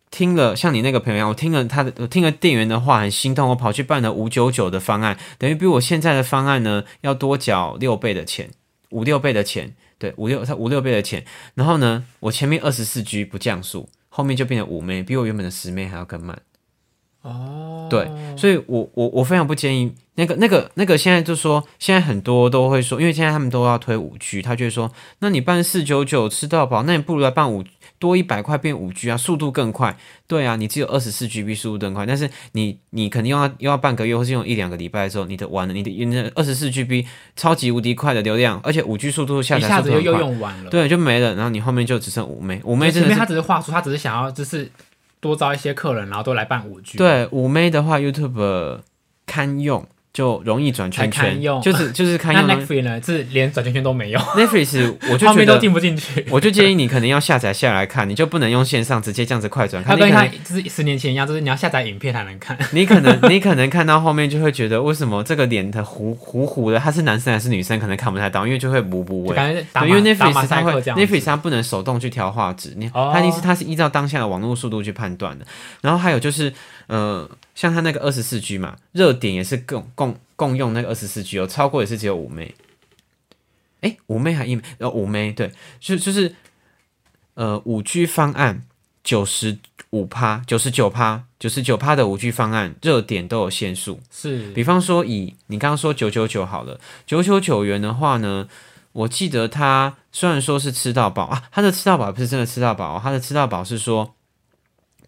[0.10, 8.50] 听了像你那个朋友一样，我听了他的，我听了店员的话很心痛，我跑去办了五九九的方案，等于比我现在的方案呢要多缴六倍的钱，
[8.90, 11.26] 五六倍的钱，对，五六他五六倍的钱。
[11.56, 16.40] 然后呢，我前面二十四 G 不降速，后面就变成五枚，比我原本的十枚还要更慢。
[17.24, 24.90] 哦，对，所以我我我非常不建议那个那个那个现在就说，现在很多都会说，因为现在他们都要推五 G，他就会说，
[25.20, 27.64] 那你办四九九吃到饱，那你不如来办五
[28.00, 29.96] 多一百块变五 G 啊，速度更快。
[30.26, 37.06] 对啊，你只有二十四 GB 速度更快，但是你你肯定用要又要半个月或是用一两个礼拜的时候，你的完了，你的你的二十四 GB
[37.36, 40.70] 超级无敌快的流量，而且五 G 速度下一下子又又用完了。
[40.70, 43.28] 对，就没了，然后你后面就只剩五枚，五枚前面他。
[43.28, 44.72] 只是话术，他只是想要就是
[45.20, 48.80] 多招一些客人，然后都来办五 G。，对，五枚的话，YouTube
[49.26, 49.86] 堪用，
[50.18, 52.56] 就容易转圈圈，就是 就是堪那用的。
[52.56, 56.26] Netflix 呢是连转圈圈都没有，Netflix 我就觉画面都得，进不进去。
[56.32, 59.96] 我就建议你可能要下载下来看，你就不能用线上直接这样子快转看。
[59.96, 62.58] 它跟它就是十年前一样，就是你要下载影片才能看。
[62.72, 69.36] 你可能你可能看到后面就会觉得，为什么这个脸的糊糊糊的，他是男生还是女生，可能看不太到，因为就会补补就位。
[69.36, 70.82] 感觉，因为 Netflix 它会。
[70.82, 75.46] Netflix 它不能手动去调画质，你哦它一定是它是依照当下的网络速度去判断的。
[75.82, 76.52] 然后还有就是，
[76.88, 82.56] 呃，像它那个二十四 G 嘛，热点也是共共共用那个二十四 G 哦，超过也是只有五枚。
[83.82, 84.64] 哎，五枚还一枚？
[84.80, 86.36] 呃，五枚对，就就是
[87.36, 88.64] 呃五 G 方案
[89.04, 89.60] 九十
[89.92, 94.00] 五趴、九十九趴、九十九趴的五 G 方案，热点都有限速。
[94.10, 98.48] 是比方说以你刚刚说九九九好了，九九九元的话呢，
[98.94, 104.16] 我记得他虽然说是吃到饱啊，他的吃到饱不是真的吃到饱哦，它的吃到饱是说，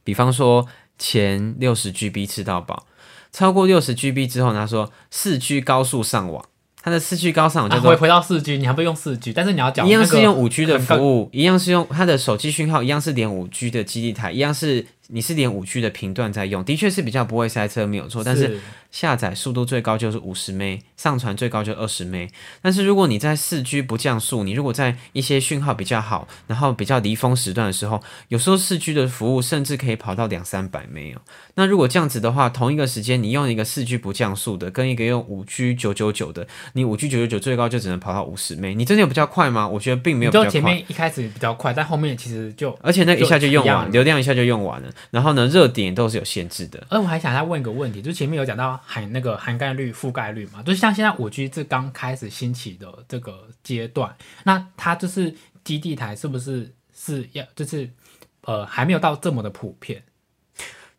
[0.03, 0.67] 比方说
[0.99, 2.85] 前六十 GB 吃到饱，
[3.31, 6.45] 超过六十 GB 之后呢，他说四 G 高速上网，
[6.83, 18.23] 它的四 G 高上网叫做啊回回到四 G，你还不用四 G，但是你要讲一样是用五 G 的服务，一样是用它的手机讯号，一样是连五 G 的基地台，一样是你是连五 G 的频段在用，的确是比较不会塞车，没有错。
[18.23, 18.59] 但是
[18.91, 22.27] 下载速度最高就是五十 m 上传最高就二十 m
[22.61, 31.21] 但是如果你在四 G 不降速，你如果在一些讯号比较好，然后比较离峰时段的时候，有时候四 G 的服务甚至可以跑到两三百 m 哦。
[31.55, 39.67] 那如果这样子的话，同一个时间你用一个四 G 不降速的，跟一个用五 G 九九九的，你五 G 九九九最高就只能跑到五十 m 你真的有比较快吗？
[39.67, 40.45] 我觉得并没有比较快。
[40.45, 44.89] 就前面一开始比较快，但后面其实就，而且那一下就用完，流量一下就用完了。
[45.11, 46.85] 然后呢，热点都是有限制的。
[46.89, 57.89] 而我还想再问一个问题，就是前面有讲到含那个涵盖率、覆盖率嘛，就是像现在五 G 这刚开始兴起的这个阶段，那它就是基地台是不是是要就是
[58.41, 60.03] 呃还没有到这么的普遍？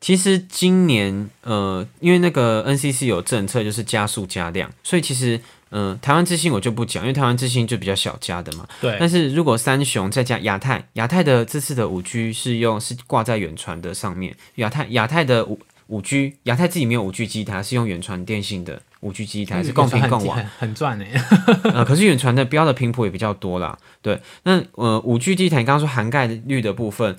[0.00, 5.38] 其实今年呃，因为那个 NCC 有政策，就是加速加量，所以其实
[5.70, 8.66] 嗯、呃台湾之星我就不讲，因为台湾之星就比较小家的嘛。
[8.80, 20.36] 对，但是如果三雄再加亚太，亚太的这次的五 G 是用是挂在远传的上面，亚太亚太的五五 G，亚太自己没有五 G 机台，是用远传电信的五 G 机台，是共频共网。
[20.36, 21.04] 很很赚呢。
[21.74, 23.76] 呃，可是远传的标的频谱也比较多啦。
[24.00, 27.16] 对，那呃，五 G 机台你刚刚说涵盖率的部分，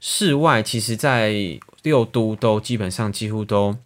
[0.00, 1.34] 室外其实在
[1.82, 3.76] 六都都基本上几乎都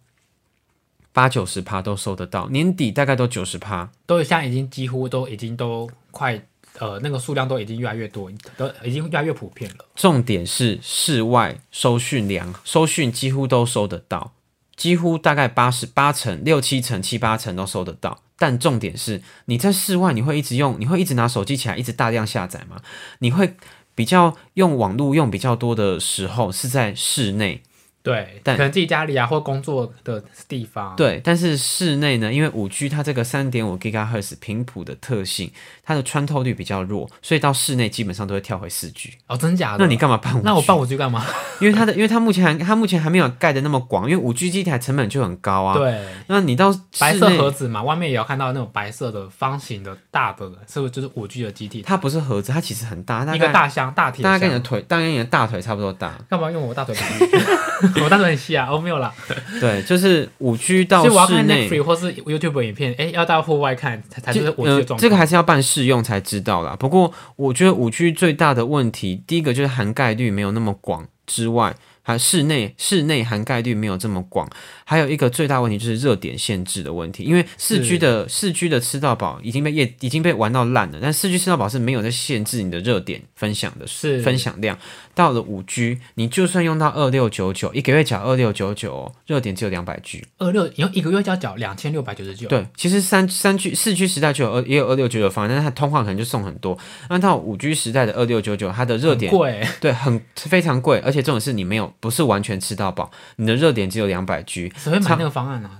[1.13, 3.89] 八九十趴都收得到，年底大概都九十趴。
[4.05, 6.43] 都现在已经几乎都已经都快
[6.79, 9.85] 呃那个数量都已经越来越多，都已经越来越普遍了。
[9.95, 14.33] 重点是室外收讯量，收讯几乎都收得到，
[14.75, 18.19] 几乎大概八十八成、六七成、七八成都收得到。
[18.35, 22.81] 但重点是，你在室外你会一直用，你会一直拿手机起来，一直大量下载吗？
[23.19, 23.55] 你会
[23.93, 27.61] 比较用网络用比较多的时候是在室内，
[28.03, 31.21] 对，但可能自己家里啊或工作的地方，对。
[31.23, 35.49] 但是室内呢，因为五 G 它这个三点五 GHz 频谱的特性，
[35.83, 39.13] 它的穿透率比较弱，所以到室内基本上都会跳回四 G。
[39.27, 39.77] 哦，真假的？
[39.79, 40.43] 那你干嘛办五 G？
[40.43, 41.25] 那我办五 G 干嘛？
[41.61, 45.77] 因为它的，因为它目前还它目前还没有盖的那么广，因为五 G 机台成本就很高啊。。
[45.77, 51.81] 对，那你到白色盒子嘛，外面也要看到那种白色的方形的大的，是不是就是五 G 的机体？
[51.81, 54.59] 它不是盒子，它其实很大，大一个大箱大体大概跟你的。
[54.59, 56.13] 腿，大概跟你的大腿差不多大。
[56.29, 56.93] 干嘛用我大腿？
[58.01, 59.13] 我大腿很细啊，我没有啦。
[59.59, 64.99] 对，就是五 G 到所以我要看室内 Netflix 或是 YouTube 影片，哎，要到户外看才才是五 G 状况。
[64.99, 66.75] 这个还是要办试用才知道啦。
[66.79, 74.49] 不过我觉得五 G 最大的问题，第一个就是涵盖率没有那么广之外，还室内室内涵盖率没有这么广，
[74.83, 77.23] 还有一个最大问题就是热点限制的问题。
[77.23, 84.77] 因为四 G 的四 G 的吃到饱已经被业已经被玩到烂了，但四 G 吃到饱是没有在限制你的热点分享的是分享量。
[85.15, 90.23] 到了五 G，你就算用到二六九九，一个月缴二六九九，热点只有两百 G。
[90.37, 92.47] 二六，你用一个月就要缴两千六百九十九。
[92.47, 96.77] 对，其实三三 G 四 G 时代就有二也有二六九九方案，但是它通话可能就送很多。
[97.09, 104.71] 那到五 G 时代的二六九九，它的热点贵，对很非常贵，而且这种是你没有不是完全吃到饱，你的热点只有两百 G。
[104.75, 105.79] 谁会买那个方案啊？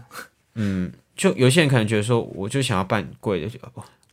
[1.15, 3.48] 就有些人可能觉得说，我就想要办贵的，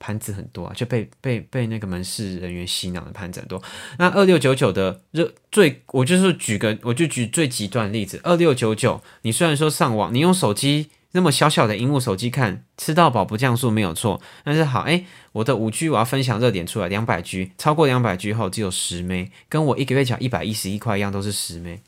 [0.00, 3.62] 盘子很多啊，就被被被那个门市人员洗脑的盘子很多。
[3.98, 21.82] 那二六九九的热最，我就是举个，我就举最极端的例子，二六九九，你虽然说上网，你用手机那么小小的荧幕手机看，吃到饱不降速没有错，但是好，哎，我的五 G 我要分享热点出来，两百 G，超过两百 G 后只有十枚，跟我一个月缴一百一十一块一样，都是十枚，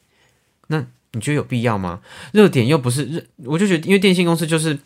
[0.67, 2.03] 那你觉得有必要吗？
[2.33, 4.79] 热点又不是热，我就觉得，因为电信公司就是。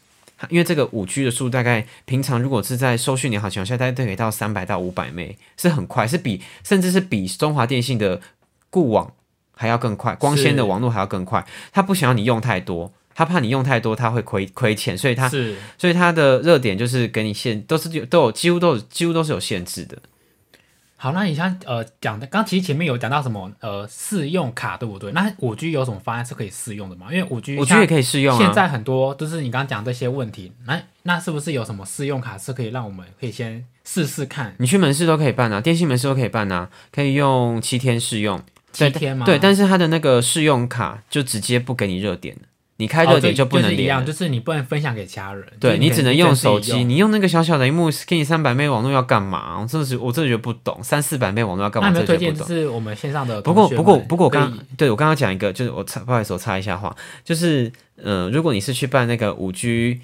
[0.51, 8.21] 因为这个五 G 的速度大概平常如果是在收讯良好情况下，大概都可以到三百到五百 m 是很快，是比甚至是比中华电信的
[8.69, 9.13] 固网
[9.55, 11.47] 还要更快，光纤的网络还要更快。
[11.73, 19.97] 他不想要你用太多，他怕你用太多，他会亏亏钱，所以他是所以他的热点就是给你限，都是有都有几乎都有几乎都是有限制的。
[20.97, 25.13] 好，那你像呃讲的，刚其实前面有讲到什么呃试用卡，对不对？
[25.13, 27.09] 那五 G 有什么方案是可以试用的吗？
[27.13, 28.39] 因为五 G 五 G 也可以试用啊。
[28.43, 38.43] 现在很多就是你刚刚讲这些问题，那那是不是有什么试用卡是可以让我们可以先试试看你去门市都可以办啊，电信门市都可以办啊，可以用七天试用。
[38.73, 39.25] 七天吗？
[39.25, 42.43] 对，但是它的那个试用卡就直接不给你热点了，
[42.79, 43.77] 你开哦热点就不能连就。
[43.77, 49.59] 是一样，就是你不能分享给其他人，对你只能用手机，你用那个小小的荧幕给你三百倍网络要干嘛？
[49.61, 51.89] 我真的是我真的觉得不懂，三四百倍网络要干嘛？
[51.89, 52.47] 那有没有推荐。
[52.47, 60.01] 是我们线上的不过同学们不过不过我刚对我刚刚讲一个，就是我插不好意思我插一下话，就是呃，如果你是去办那个五 G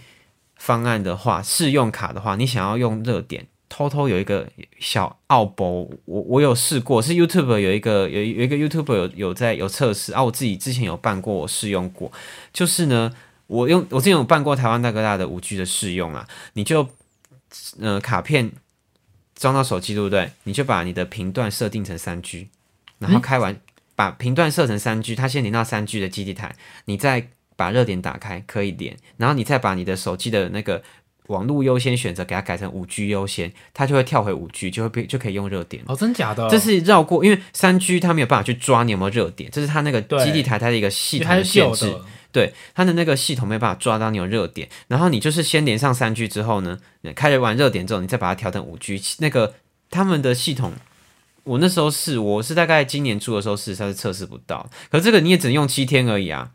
[0.57, 3.47] 方案的话，试用卡的话，你想要用热点。
[3.73, 4.47] 偷偷有一个
[4.79, 12.13] 小奥博，我我有试过，是 YouTube 有一个有有一个 YouTube 有有在有测试啊，我自己之前有办过，我试用过，
[12.53, 13.11] 就是呢，
[13.47, 16.87] 我用我之前有办过台湾大哥大的五 G 的试用啊，你就
[17.81, 18.53] 呃卡片
[19.35, 20.31] 装到手机对不对？
[20.45, 22.49] 你就把你的频段设定成三 G，
[22.99, 23.59] 然后开完、
[23.97, 26.55] 把频段设成三 G，它先连到三 G 的基地台，
[26.85, 30.83] 你再把热点打开可以连，然后你再把你的手机的那个
[31.29, 35.83] 网络优先选择给它改成五 G 优先，它就会跳回五 G，就会变就可以用热点。
[35.87, 36.49] 哦，真假的？
[36.49, 41.95] 这是绕过，因为三 G 它没有办法去抓你有没有热点，这是它那个基地台它的一个系统的限制。
[42.33, 46.79] 对它的那个系统没办法抓到你有热点，然后你就是先连上三 G 之后呢，
[47.15, 48.99] 开了完热点之后，你再把它调成五 G。
[49.19, 49.55] 那个
[49.91, 50.73] 他们的系统，
[51.45, 56.53] 我那时候试我是大概今年初的时候试，它是测试不到，可是这个你也只能用七天而已啊。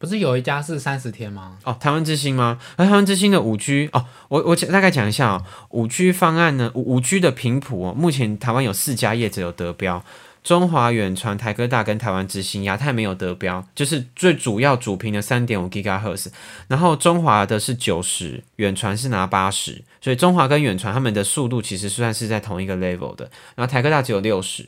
[0.00, 1.58] 不是有一家是三十天吗？
[1.62, 2.58] 哦，台湾之星吗？
[2.76, 10.02] 而台湾之星的五 G 哦，我我大概讲一下哦，五 G 方案呢，五五 G 的频谱哦，目前台湾有四家业者有得标，
[10.42, 16.28] 中华远传、台科大跟台湾之星，亚太没有得标，就是最主要主频的三点五 GHz，
[16.68, 24.66] 然后中华的是九十，远传是拿八十，所以中华跟远传他们的速度其实算是在同一个 level 的，然后台科大只有六十。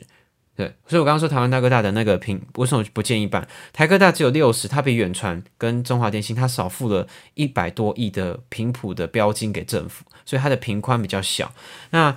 [0.55, 3.47] 对，所以我刚刚说台湾大哥大的那个频为什么不建议办？
[3.71, 11.51] 台科大只有六十，它比远传跟中华电信它少付了一百多亿的频谱的标金给政府，所以它的频宽比较小。
[11.89, 12.15] 那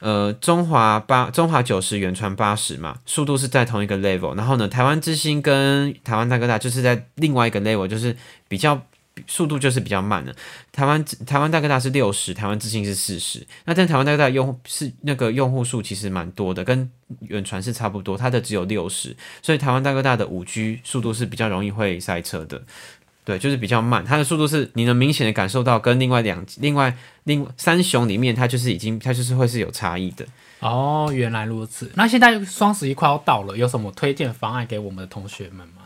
[0.00, 4.36] 呃，中华八、中华九十，远传八十嘛，速度是在同一个 level。
[4.36, 8.16] 然后呢，台湾之星跟台湾大哥大就是在另外一个 level，就是
[8.48, 8.82] 比较。
[9.26, 10.34] 速度就是比较慢的，
[10.70, 13.46] 台湾台湾大哥大是六十，台湾之星是四十。
[13.64, 22.62] 那但台湾大哥大用户是那个用户数其实蛮多的，跟远传是差不多，它的只有六十，所以台湾大哥大的五 G 速度是比较容易会塞车的，
[23.24, 30.26] 对，就是比较慢，它的速度是你能明显的感受到跟另外两另外另三雄里面它就是已经它就是会是有差异的。
[30.60, 31.90] 哦，原来如此。
[31.94, 35.82] 那现在双十一快要到了，有什么推荐方案给我们的同学们吗？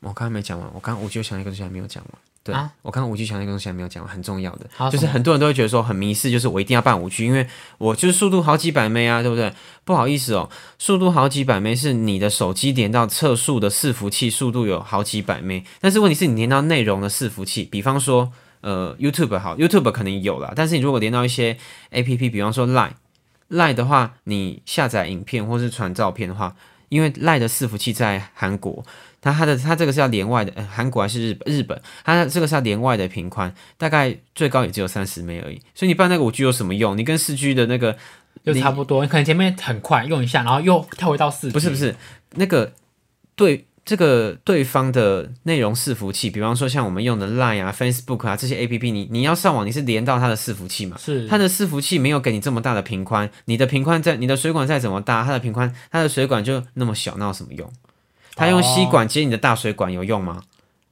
[0.00, 2.12] 我刚刚没讲完，我刚我就想一个东西还没有讲完。
[2.44, 9.50] 对啊，我刚刚五 G 强那个东西还没有讲，很重要的，就是很多人都会觉得说很迷失，就是我一定要办五 G，因为我就是速度好几百 m 啊，对不对？
[9.82, 18.30] 不好意思哦，速度好几百 m 是你的手机连到测速的伺服器速度有好几百 m 但是问题是你连到内容的伺服器，比方说
[18.60, 21.56] 呃 YouTube 好，YouTube 可能有了，但是你如果连到一些
[21.92, 26.54] APP，比方说 Line，Line 的话，你下载影片或是传照片的话，
[26.90, 28.84] 因为 Line 的伺服器在韩国。
[29.24, 31.80] 它它的它这个是要连外的，韩国还是日本日本？
[32.04, 35.58] 它这个是要连外的频宽，大概最高也只有三十枚而已。
[35.74, 36.96] 所以你办那个五 G 有什么用？
[36.98, 37.96] 你跟四 G 的那个
[38.44, 41.50] 就差不多，你可能前面很快用一下，然后又跳回到四。
[41.50, 41.96] 不是不是，
[42.32, 42.74] 那个
[43.34, 50.98] 对这个对方的内容伺服器，比方说像我们用的 Line 啊、Facebook 啊这些 A P P，你你要上网，你是连到它的伺服器嘛？
[50.98, 57.72] 是它的伺服器没有给你这么大的频宽，你的频宽在你的水管再怎么大，它的频宽它的水管就那么小，那有什么用？
[58.34, 60.42] 它用吸管接你的大水管有用吗？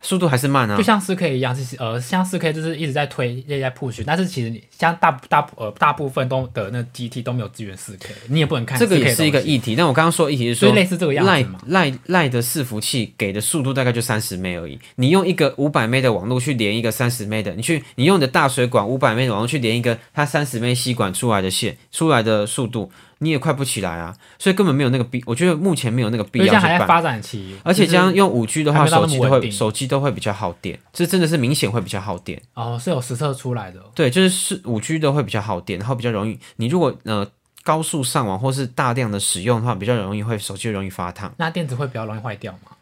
[0.05, 8.77] 速度还是慢啊，就像四 K 一样，是呃，像四 K 就是一直在推，一直在 push，但是其实你像大大呃大部分都的那 GT 都没有支援四 K，你也不能看。
[8.77, 11.61] 这个也是一个议题，但我刚刚说议题是说，类似这个样子嘛。
[11.69, 22.91] 赖赖的伺服器给的速度大概就三十 m 而已，你用一个五百 m 的网络去连一个三十 m 的，你去你用你的大水管五百 m 的网络去连一个它三十 m 吸管出来的线出来的速度。
[23.23, 26.87] 你也快不起来啊，所以根本没有那个必，我觉得目前没有那个必要去办。
[26.87, 32.43] 发展期，而且这样用五 G 的话，手机都会手机都会比较耗电，这真的是明显会比较耗电。
[32.55, 33.81] 哦，是有实测出来的。
[33.95, 36.37] 对，就是是五 G 都会比较耗电，然后比较容易。
[36.57, 37.25] 你如果呃
[37.63, 41.33] 高速上网或是大量的使用的话，比较容易会手机容易发烫。
[41.37, 42.73] 那电池会比较容易坏掉吗？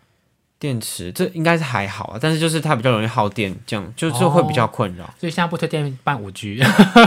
[0.61, 5.05] 电池这应该是还好啊，但是就是它比较容易耗电，这样就就会比较困扰。
[5.18, 6.61] 所以现在不推荐办五 G，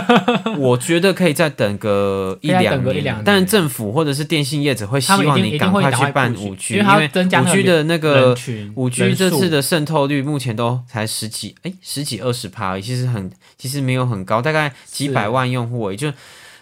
[0.57, 3.21] 我觉得可以再等个一两年。
[3.23, 8.35] 但是政府或者是电信业者会希望你赶快去办五 G，因为五 G 的那个
[8.73, 16.11] 五 G 这次的渗透率目前都才十几哎十几二十趴，其实很其实没有很高，大概几百万用户也就。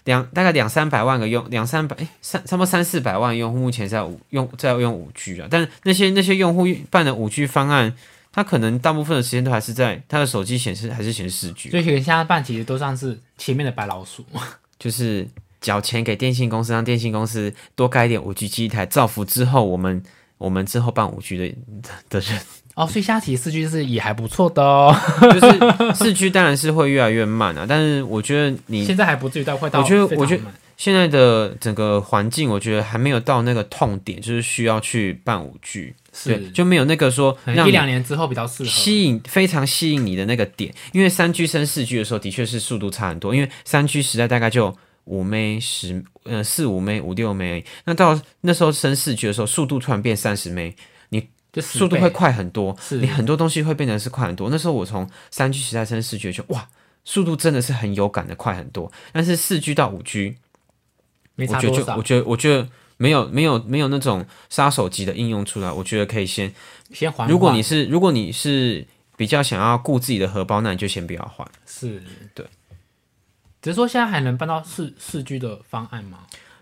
[0.05, 7.93] 两大概两三百万个用两三百哎三差不多三四百万用户目前在五用在用五 G 啊，但那些那些用户办的五 G 方案，
[8.31, 14.25] 他可能大部分的时间都还是在他的手机显示还是显示四 G，所以现在办其实都算是前面的白老鼠，
[14.79, 15.27] 就是
[15.59, 20.01] 缴钱给电信公司，让电信公司多盖一点五 G 机台，造福之后我们
[20.37, 21.55] 我们之后办五 G 的
[22.09, 22.39] 的人。
[22.75, 30.43] 哦，所以下期四 G 是也还不错的哦， 就是四 G 当然是会越来越慢啊，但是我觉得你现在还不至于到快到，我觉得我觉得
[30.77, 50.49] 现在的整个环境，我觉得还没有到那个痛点，就是需要去办五 G，对，就没有那个说一两年之后比较适合吸引非常吸引你的那个点，因为三 G 升四 G 的时候，的确是速度差很多，因为三 G 时代大概就五 m 十呃四五 m 五六 m 那到那时候升四 G 的时候，速度突然变三十
[50.49, 50.71] m
[51.51, 54.49] 就速度会快很多，你很多东西会变得是快很多。
[54.49, 56.69] 那时候我从三 G 时代升四 G，就哇，
[57.03, 58.89] 速度真的是很有感的快很多。
[59.11, 60.37] 但是四 G 到五 G，
[61.35, 65.69] 我觉得就我觉得我觉得没有没有没有那种杀手级的应用出来。
[65.69, 66.53] 我觉得可以先
[66.93, 67.27] 先还。
[67.27, 68.87] 如果你是如果你是
[69.17, 71.45] 比较想要顾自己的荷包，那你就先不要换。
[71.65, 72.01] 是
[72.33, 72.45] 对，
[73.61, 76.19] 只是说现在还能办到四四 G 的方案吗？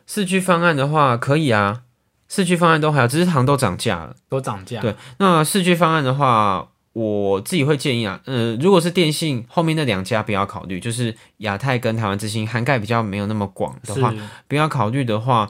[0.08, 1.84] 四 G 方案的话可以啊。
[2.30, 4.80] 四 G 方案都还有，只是糖都涨价了，都涨价。
[4.80, 14.14] 对，那四 G 方案的话，我自己会建议啊，呃，如果是电信后面那两家不要考虑，就是亚太跟台湾之星涵盖比较没有那么广的话，
[14.48, 15.50] 不要考虑的话，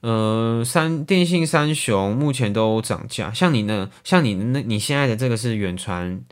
[0.00, 6.22] 呃，三电信三雄目前都涨价，像你呢，像你那你现在的这个是远传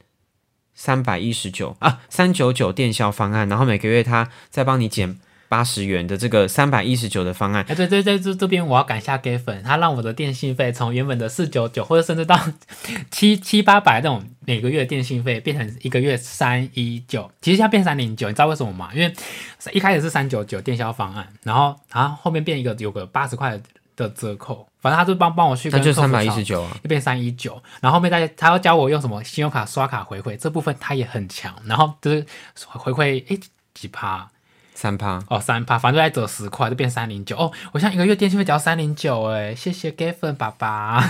[0.75, 5.19] 三百一十九啊，三九九电销方案，然后每个月它再帮你减。
[5.53, 7.63] 八十元的这个三百一十九的方案。
[7.69, 12.41] 哎，对对对，这这边我要感谢 gay 粉，他让我的电信费从原本的四九九，或者甚至到
[13.13, 18.89] 七七八百那种每个月电信费，变成一个月三一九，其实现在变三零九，你知道为什么吗？
[18.95, 19.15] 因为
[19.75, 23.61] 一开始是三九九电销方案，然后啊后后面变一个有个八十块
[23.95, 32.25] 的折扣，反正他就帮帮我去跟客服那就三百一十九啊，就变三一九，然后后面大家他要教我用什么信用卡刷卡回馈，这部分他也很强，然后就是
[32.57, 33.39] 回馈诶
[33.75, 34.31] 几趴
[34.75, 35.23] 三趴。
[35.29, 41.03] 哦三趴，反正再折十块就变三零九哦，我现在一个月电信费只要三零九哎，谢谢 Gavin 爸爸，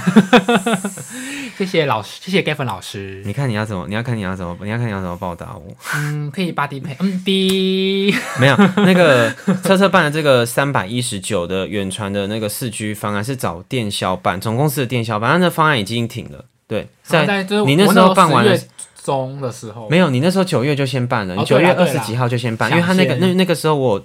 [1.56, 3.86] 谢谢老师，谢谢 Gavin 老师，你看你要怎么？
[3.88, 4.56] 你要看你要怎么？
[4.62, 5.64] 你要看你要怎么报答我？
[5.94, 9.32] 嗯，可以八 D 配，嗯 D，没有，那个
[9.62, 16.44] 车车办的这个三百一十九的远传的那个四 G 方案是找电销办，总公司的电销办，但那方案已经停了。
[16.66, 18.68] 对，在你那时候办完了10月
[19.04, 23.98] 中的时候没有，你那时候九月就先办了，你九月二十几号就先办，因为他那个那那个时候我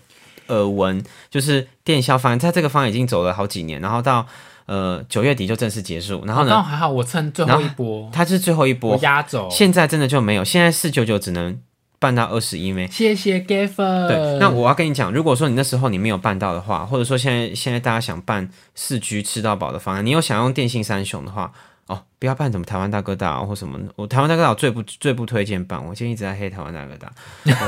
[0.48, 4.26] 有耳闻，就是电销方案，他这个方案已经走了好几年，然后到
[4.66, 11.60] 呃九月底就正式结束，然后呢，还好，我趁最后一波，它是最后一波，压轴，现在真的就没有，现在四九九只能
[12.00, 12.88] 办到二十一枚。
[12.88, 21.52] 谢谢 Gavin，对，那我要跟你讲，如果说你那时候你没有办到的话，或者说现在现在大家想办四 G 吃到饱的方案，你有想用电信三雄的话，
[21.88, 27.12] 哦，不要办什么台湾大哥大、或什么，我台湾大哥大我最不最不推荐办，我现在一直在黑台湾大哥大，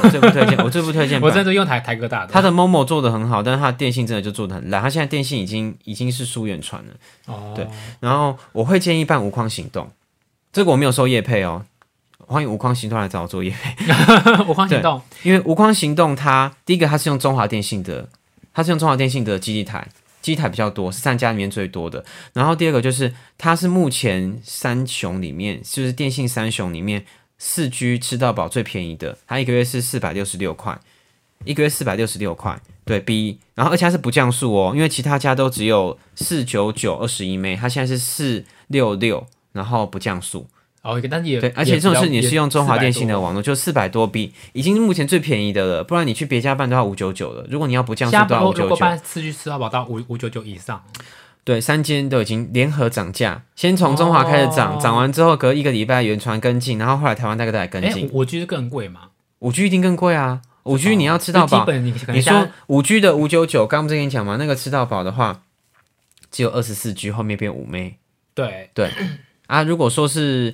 [0.03, 1.45] 我最不推荐， 我最不推荐我真办。
[1.45, 6.93] 的用台台哥大的，他的 Momo 做的很好，但是他的电信真的就做的很烂，他现在电信已经已经是疏远传了。
[7.27, 7.65] 哦，对
[8.01, 9.89] 然后我会建议办无框行动，
[10.51, 11.63] 这个我没有收业配哦，
[12.27, 13.75] 欢迎无框行动来找我做业配。
[14.45, 18.09] 无框行动，因为无框行动它第一个它是用中华电信的，
[18.53, 19.87] 它是用中华电信的基地台，
[20.21, 22.03] 机台比较多，是三家里面最多的。
[22.33, 27.05] 然后第二个就是它是目前三雄里面，就是电信三雄里面
[27.37, 30.79] 四 G 吃到饱最便宜的，它一个月是四百六十六块，
[31.45, 40.47] 一个月四百六十六块，对比，然后而且它是不降速哦，因为其他家都只有四九九二十一枚，它现在是四六六，然后不降速。
[40.89, 45.83] 哦，但也对，而且这种事你是用中华电信的网，络，就四百多 B，已经是目前最便宜的了。
[45.83, 47.45] 不然你去别家办都要五九九了。
[47.49, 48.63] 如果你要不降速现都要五九九。
[48.63, 50.83] 在如果办四 G 吃到饱到五五九九以上，
[51.43, 59.09] 对，三间都已经联合涨价，先从中华开始涨，哦涨完之后隔一个礼拜原传跟进，然后后来台湾大哥大也跟哎进。，五 G 是更贵吗？
[59.39, 61.65] 五 G 一定更贵啊，五 G 你要吃到饱
[62.13, 64.35] 你说五 G 的五九九，刚刚不是跟你讲吗？
[64.37, 65.41] 那个吃到饱的话，
[66.29, 67.97] 只有二十四 G，后面变五枚。
[68.35, 68.69] 对
[69.47, 70.53] 啊，如果说是，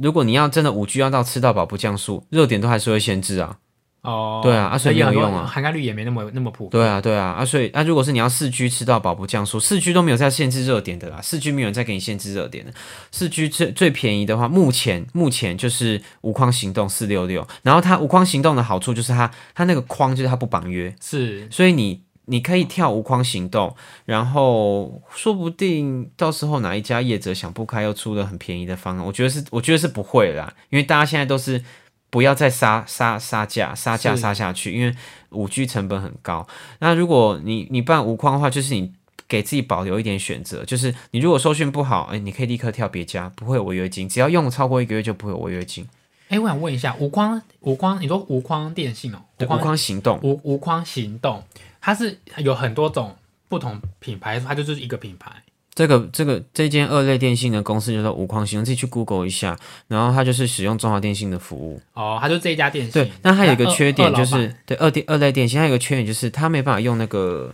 [0.00, 3.58] 如果你要真的五 G 要到吃到饱不降速，热点都还是会限制啊。
[4.02, 5.46] 哦，对啊啊所以有用啊。
[5.46, 6.70] 涵盖率也没那么那么普遍。
[6.72, 12.72] 对啊，对啊，啊，所以啊，如果是你要四 G 吃到饱不降速，四 G 都没有在限制热点的啦，四 G 没有人在给你限制热点的，
[13.10, 21.48] 四 G 最最便宜的话，目前目前就是无框行动四六六，然后它无框行动的好处就是它它那个框就是它不绑约，是。
[21.50, 31.62] 所以你你可以跳无框行动，然后说不定到时候哪一家业者想不开又出了很便宜的方案，我觉得是我觉得是不会啦，因为大家现在都是
[32.10, 34.94] 不要再杀杀杀价杀价是杀下去，因为
[35.30, 36.46] 五 G 成本很高。
[36.80, 38.92] 那如果你你办无框的话，就是你。
[39.26, 45.88] 给自己保留一点选择，就是你如果收讯不好，哎，你可以立刻跳别家，不会有违约金，只要用超过一个月就不会有违约金。
[46.28, 51.42] 哎，我想问一下，无框无框，你说无框电信哦，对，无框行动，无无框行动，
[51.84, 53.14] 它是有很多种
[53.46, 55.30] 不同品牌，它就是一个品牌。
[55.74, 59.54] 这个这个这间二类电信的公司叫做无框行动，自己去 Google 一下，
[59.88, 61.78] 然后它就是使用中华电信的服务。
[61.92, 62.92] 哦，它就这一家电信。
[62.92, 67.52] 对，那它有一个缺点就是板，对二电二类电信，它有一个缺点就是它没办法用那个，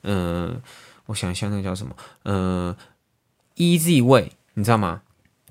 [0.00, 0.56] 呃，
[1.04, 2.74] 我想一下那个叫什么，呃
[3.56, 5.02] ，EZ 位，你知道吗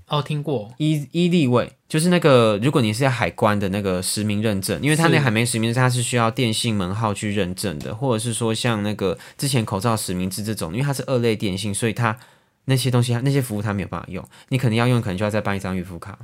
[0.10, 0.70] 哦，听过。
[0.78, 12.18] 伊伊立卫就是那个，如果你是在海关的那个实名认证，因为它那海绵实名它是需要电信门号去认证的，或者是说像那个之前口罩实名制这种，因为它是二类电信，所以它
[12.66, 16.18] 那些东西那些服务它没有办法用，你可能要用，可能就要再办一张预付卡。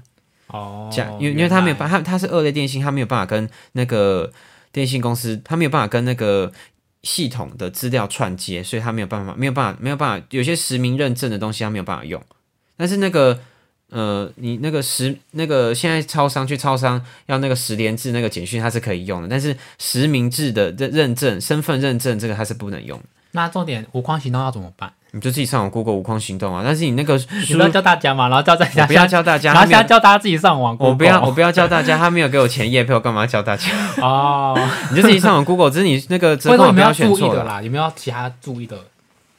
[0.47, 1.97] 哦，这样，因为因为它没有办法。
[1.97, 4.31] 他他是二类电信，它没有办法跟那个
[4.71, 6.51] 电信公司，它没有办法跟那个
[7.01, 12.21] 系统的资料串接，所以它没有办法，没有办法，没有办法，有些实名认证的东西它没有办法用。
[12.77, 13.39] 但是那个
[13.95, 23.05] 呃，你那个实那个现在超商去超商要那个十连制那个简讯，它是可以用的，但是实名制的认认证、身份认证这个它是不能用的。
[23.31, 24.91] 那重点无框行动要怎么办？
[25.11, 30.75] 你就自己上网 Google 无框行动啊，但是你那个输你不要教大家嘛，然后教大家，不要教大家，然后他没有现在教大家自己上网。
[30.77, 33.63] 我不要，我不要教大家，他没有给我钱业配，我干嘛要教大家？
[34.01, 34.59] 哦。
[34.91, 38.77] 你就自己上网 Google，只是你那个折扣不要选错啦，有没有其他注意的？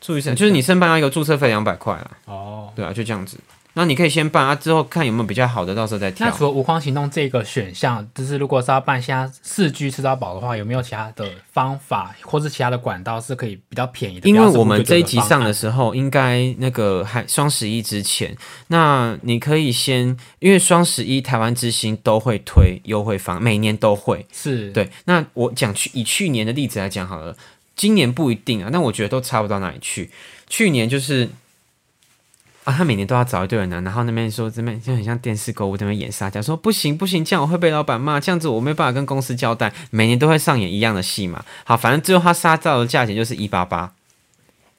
[0.01, 3.37] 注意一下，就是你申办要一个注册费两百块啊，哦，对啊，就这样子。
[3.79, 6.31] 那你可以先办啊，之后看有没有比较好的，到时候再那。
[6.31, 14.27] 除了无框行动这个选项，就是如果是要办现在四 G 吃到饱的话，有没有其他的方法或是其他的管道是可以比较便宜的？
[14.27, 18.35] 因为我们599这一集上的时候，应该那个还双十一之前，
[18.69, 24.25] 那你可以先，因为双十一台湾之星都会推优惠方，每年都会。
[24.33, 27.37] 是对，那我讲去以去年的例子来讲好了，
[27.75, 30.11] 今年不一定啊，那我觉得都差不到哪里去。
[30.49, 31.29] 去年就是
[32.67, 41.45] 啊，他每年都要找一堆人、然后那边说这边就很像电视购物，那边演沙雕，说不行不行，这样我会被老板骂，这样子我没办法跟公司交代，每年都会上演一样的戏嘛。
[41.65, 43.93] 好，反正最后他杀到的价钱就是一八八。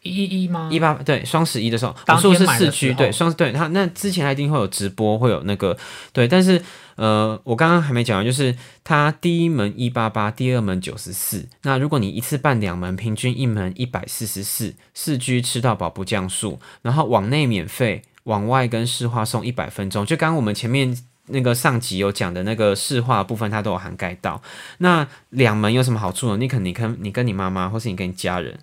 [0.07, 0.69] 一一一吗？
[0.71, 5.77] 一八对双十一的时候，我当说是天买的市区对双对他那之前他一定会有直播，会有那个
[6.13, 6.61] 对，但是
[6.95, 11.47] 呃，我刚刚还没讲完，就是他第一门一八八，第二门九十四。
[11.63, 20.97] 那如果你一次办两门，平均一门一百四十四，四 G 吃到饱不降速，然后往内免费，往外跟市话送一百分钟，就刚刚我们前面。
[21.29, 24.41] 那个上集有讲的那个市话部分，它都有涵盖到。
[24.77, 26.37] 那两门有什么好处呢？
[26.37, 28.57] 你可能你跟你跟你妈妈，或是你跟你家人，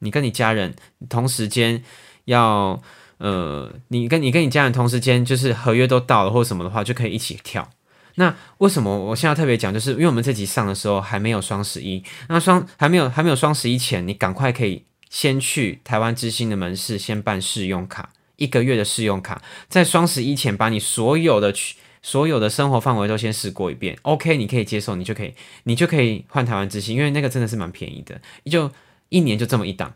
[0.00, 0.74] 你跟你家人
[1.08, 1.82] 同时间
[2.24, 2.82] 要
[3.18, 7.70] 呃，你跟你跟你家人同时间就是合约都到了或者什么的话，就可以一起跳。
[8.16, 25.34] 那为什么我现在特别讲，就是因为我们这集上的时候还没有双十一，那双还没有还没有双十一前，你赶快可以先去台湾之星的门市先办试用卡，一个月的试用卡，在双十一前把你所有的去所有的生活范围都先试过一遍，OK，你可以接受，你就可以
[25.64, 28.70] 你就可以换台湾之星，因为那个真的是蛮便宜的，就
[29.14, 29.92] 一年就这么一档。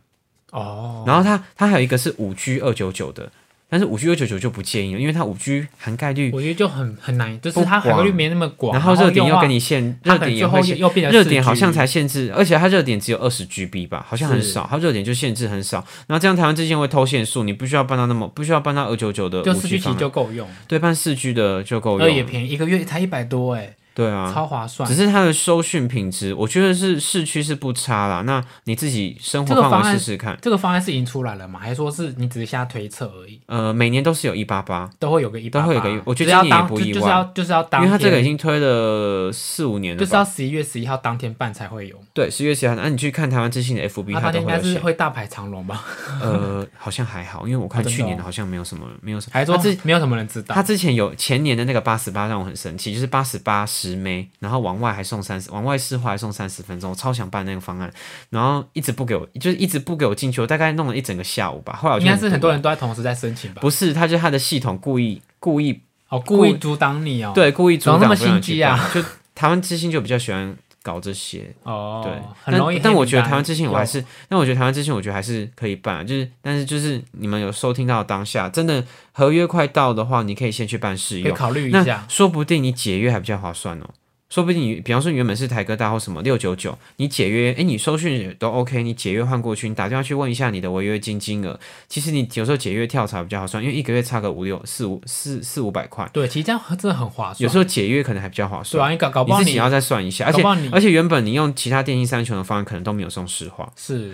[0.53, 3.31] 哦，然后它它还有一个是五 G 二九九的，
[3.69, 10.79] 但是五 G 二九九就不建议了，因为它五 G 涵盖率，我觉得就很很难，就是它涵盖率广没那么广，然后热点又给你限，热点也会限。
[10.79, 15.85] 又变成热点好像才限制，而且它热点只有二十 GB 吧，好像很少，它热点就限制很少。
[16.07, 22.11] 然后这样台湾之前会偷限速，你不需要办到那么，不需要办到二九九的五就四 G 就够用，对，办四 G 的就够用。
[22.11, 24.95] 也便宜，一个月才一百多哎，对啊，超划算只。
[24.95, 28.23] 是它的收讯品质，我觉得是市区是不差啦。
[28.23, 30.39] 那你自己生活范这个方案围试试看。
[30.41, 31.59] 这个方案是已经出来了吗？
[31.59, 33.41] 还是说是你只是现在推测而已？
[33.47, 41.97] 呃，每年都是有一八八，都会有个一都会有个一我觉得只要今年也不意外要就是要当，因为它这个已经推了四五年了，就是要十一月十一号当天办才会有。
[42.15, 45.85] 对，十一月十一号，那、你去看台湾之星的 FB，它那当天应该是会大排长龙吧？
[46.23, 49.33] 呃，好像还好，因为我看去年好像没有什么，没有什么。
[49.33, 50.55] 还是说没有什么人知道？
[50.55, 57.91] 他之前有前年的那个八十八让我很生气，就是八十八十枚，然后往外还送三十，往外市话还送三十分钟，我超想办那个方案，
[58.31, 61.73] 然后一直不给我，就是一直不给我进去，我大概弄了一整个下午吧。
[61.75, 63.61] 后来我就应该是很多人都在同时在申请吧？
[63.61, 68.91] 不是，他就他的系统故意故意哦，故意阻挡你哦。，对故意阻怎么那么心机啊？
[68.93, 69.03] 就
[69.35, 70.57] 台湾之星就比较喜欢
[70.89, 72.13] 搞这些，哦，对，
[72.43, 72.77] 很容易。
[72.77, 78.83] 但但我觉得台湾之星我还是，但我觉得台湾之星我觉得还是可以办，就是但是就是你们有收听到当下，真的
[79.13, 82.07] 合约快到的话，你可以先去办试用，考虑一那下。
[82.09, 83.91] 说不定你解约还比较划算哦。
[84.29, 91.59] 说不定你，比方说你原本是台哥大或什么六九九，你解约，诶，你收讯也都 OK，你解约换过去，你打电话去问一下你的违约金金额，
[91.89, 97.39] 其实你有时候解约跳槽比较好算，因为一个月差个五六四五四四五百块，对，其实这样真的很划算。
[97.39, 98.79] 有时候解约可能还比较划算。
[98.79, 103.73] 对啊，你搞搞不好你你自己要再算一下，而且而且原本你用其他电信三雄的方案，可能都没有送实话。
[103.77, 104.13] 是，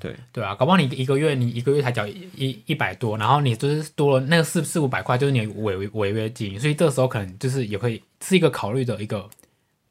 [0.00, 9.28] 对对啊，搞不好你一个月你一个月才缴一一一百多，然后你就是多了那个四四五百块，就是你违违约金，所以这时候可能就是也会是一个考虑的一个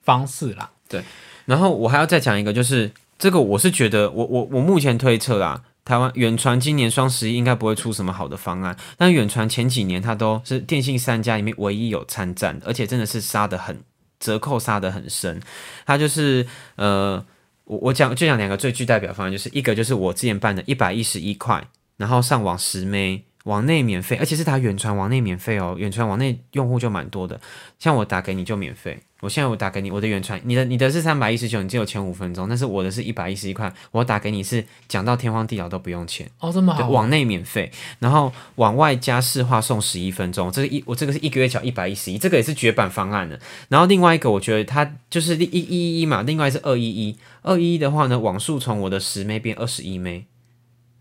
[0.01, 0.69] 方式啦。
[0.87, 1.03] 对
[1.45, 13.81] 然后我还要再讲一个，就是这个我是觉得，我我我目前推测啦，台湾远传今年双十一应该不会出什么好的方案，但远传前几年它都是电信三家里面唯一有参战的，而且真的是杀的很
[14.19, 15.41] 折扣杀的很深，
[15.85, 16.45] 它就是
[16.75, 17.25] 呃。
[17.65, 27.39] 我我讲就讲两个最具代表方案，就是一个就是我之前办的一百一十一块，然后上网十枚，往内免费，而且是打远传往内免费哦，远传往内用户就蛮多的，
[27.79, 28.99] 像我打给你就免费。
[29.21, 43.39] 我现在我打给你，我的远传，你的你的是三百一十九，你只有前五分钟，但是我的是一百一十一块，我打给你是讲到天荒地老都不用钱，哦，这么好，对往内免费，然后往外加市话送十一分钟，这个一我这个是一个月缴一百一十一，这个也是绝版方案的。
[43.69, 50.25] 然后另外一个我觉得它就是一一一一嘛，另外是二一一，二一一的话呢，网速从我的十枚变二十一枚。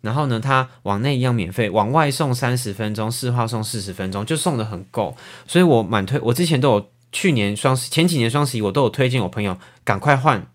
[0.01, 6.19] 然后呢，它往内一样免费，往外送三十分钟，市话送四十分钟，就送的很够，所以我蛮推。
[6.21, 10.47] 我之前都有去年双十前几年双十一，我都有推荐我朋友赶快换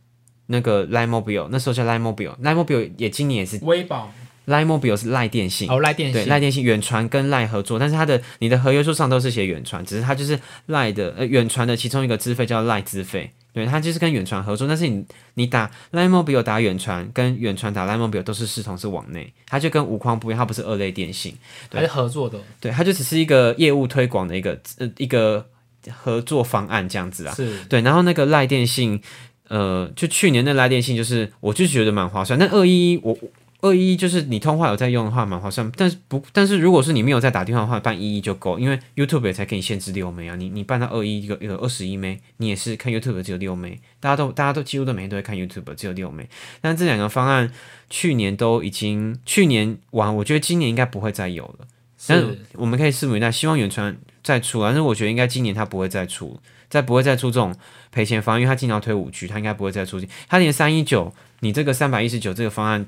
[0.47, 4.11] 那个 Line Mobile，那时候叫 Line Mobile，Line Mobile 也今年也是微保
[4.47, 21.33] Line Mobile 是赖电信，哦，赖电对，信赖电信远传跟赖合作，但是它的你的合约书上都是写远传，只是它就是赖的呃远传的其中一个资费叫赖资费，对，它就是跟远传合作，但是你你打 Line Mobile 打远传，跟远传打 Line Mobile 都是视同是网内，它就跟无框不一样，它不是二类电信，
[21.71, 25.45] 还是合作的，对，它就只是一个业务推广的一个呃一个
[25.89, 27.33] 合作方案这样子啊。
[27.33, 29.01] 是对，然后那个赖电信，
[29.47, 32.37] 呃，就去年的赖电信，就是我就觉得蛮划算。
[32.37, 33.17] 但二一一我
[33.65, 35.71] 二一一就是你通话有在用的话，蛮划算。
[35.75, 40.35] 但是不，但是如果是你没有在打电话的话，办一一就够，因为 YouTube 也才给你限制六枚啊。
[40.35, 46.29] 你你办到二一一个有二十一枚，你也是看 YouTube 只有六枚，大家都大家都几乎都每天都会看 YouTube，只有六枚。
[46.61, 47.51] 但这两个方案
[47.89, 51.67] 去年都已经去年完，我觉得今年应该不会再有了。
[52.07, 54.67] 但是我们可以拭目以待，希望远传再出啊。
[54.67, 56.39] 但是我觉得应该今年它不会再出，
[56.69, 57.55] 再不会再出这种
[57.91, 59.99] 赔钱方案，因为它今年要推五 G，它应该不会再出。
[60.29, 61.11] 它连三一九，
[61.41, 62.85] 你这个三百一十九这个方案，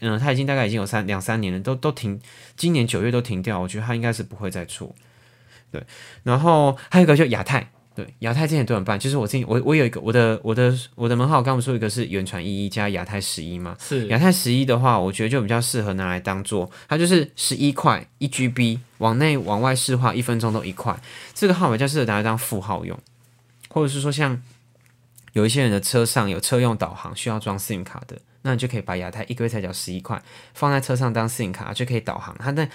[0.00, 2.20] 嗯，它已经大概已经有三两三年了，都都停，
[2.56, 4.94] 今年九月都停掉，我觉得它应该是不会再出。
[5.70, 5.82] 对，
[6.22, 7.68] 然后还有一个就亚太。
[7.94, 13.76] 对，亚太之前都很办，就是我自己，我我有一个我的我的我的门号，我刚刚不是说一个是原传一一加亚太十一嘛？
[13.78, 20.98] 是亚太十一的话，我觉得就比较适合拿来当做，它就是十一块一 GB，往内往外市话一分钟都一块，
[21.34, 22.98] 这个号码较适合拿来当副号用，
[23.68, 24.40] 或者是说像
[25.32, 30.22] 有一些人的车上有车用导航需要装 SIM 卡的，那你就可以把亚太一个月才缴十一块，
[30.54, 32.68] 放在车上当 SIM 卡就可以导航，它的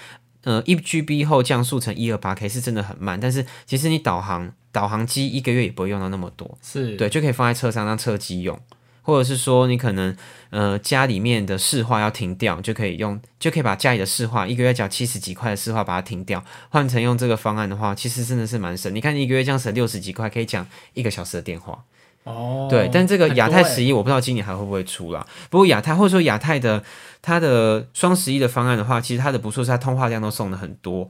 [0.44, 6.58] 呃一 GB 后降速成一二八 K 是真的很慢，但是其实你导航导航机一个月也不会用到那么多。
[6.62, 8.60] 是，对，就可以放在车上当车机用，
[9.02, 10.16] 或者是说你可能
[10.50, 18.94] 呃家里面的市话要停掉，就可以用，就可以把家里的市话一个月缴七十几块的市话把它停掉，换成用这个方案的话，其实真的是蛮省。
[18.96, 21.84] 你看你一个月这样省六十几块，可以讲一个小时的电话。
[22.28, 25.26] 哦，对，但这个亚太十一一我不知道今年还会不会出啦。
[25.50, 26.84] 不过亚太或者说亚太的
[27.22, 31.08] 它的双十一的方案的话，其实它的不错是它通话量都送的很多。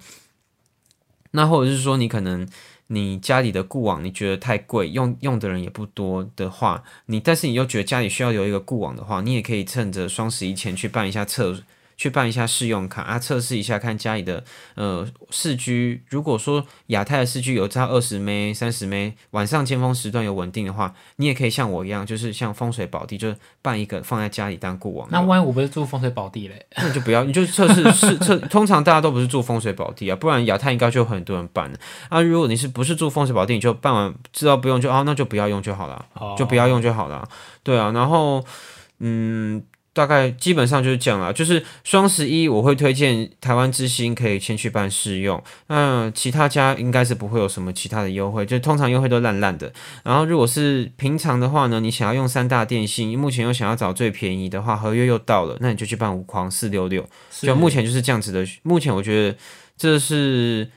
[1.32, 2.48] 那或者是说你可能
[2.88, 11.58] 你家里的固网你觉得太贵，用用的人也不多的话，你但是你又觉得家里需要有一个固网的话，你也可以趁着双十一前去办一下测。
[11.98, 14.44] 去办一下试用卡啊，测试一下看家里的
[14.76, 16.02] 呃四 G。
[16.10, 25.08] 如果说亚太的四 G 有差二十 m 三十 m 晚上尖峰时段有稳定的话，你也可以像我一样，就是像风水宝地，就是办一个放在家里当固网。
[25.12, 26.66] 那万一我不是住风水宝地嘞？
[26.78, 28.38] 那就不要，你就测试试测。
[28.38, 31.80] 通常大家都不是住风水宝地啊，不然亚太应该就很多人办了
[32.10, 32.22] 啊。
[32.22, 37.28] 如果你是不是住风水宝地，你就办完知道不用就啊，那就不要用就好了，哦就不要用就好了。
[37.64, 38.46] 对啊，然后
[39.00, 39.64] 嗯。
[39.98, 49.74] 大概基本上就是这样啦，就是双十一我会推荐台湾之星可以先去办试用，那其他家应该是不会有什么其他的优惠，就通常优惠都烂烂的。
[50.04, 57.04] 然后如果是平常的话呢，你想要用三大电信，目前又想要找最便宜的话，合约又到了，那你就去办五狂四六六，
[57.42, 58.46] 就目前就是这样子的。
[58.62, 59.36] 目前我觉得
[59.76, 60.70] 这是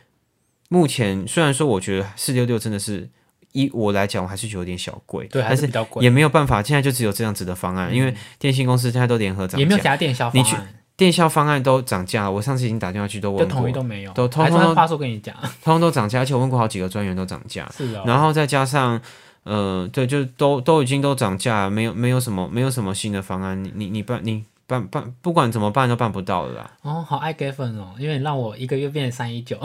[0.71, 3.11] 目前虽然说我觉得四六六真的是。
[3.53, 10.57] 以我来讲，我还是觉得有点小贵，对，还是是比较贵，也没有办法，现在就只有这样子的方案，因为电信公司现在都联合涨价，也没有其他电销方你去，
[10.97, 12.31] 电销方案都涨价了。
[12.31, 19.01] 我上次已经打电话去都就问过统一，都没有，都通通发说跟你讲，通通都涨价，而且我问过好几个专员都涨价，是哦，然后再加上。
[19.43, 26.71] 呃，对，就都都已经都涨价，没有没有什么没有什么新的方案，你你你办你办办不管怎么办都办不到了啦。
[26.83, 29.59] 哦，好爱给粉哦，因为你让我一个月变成三一九，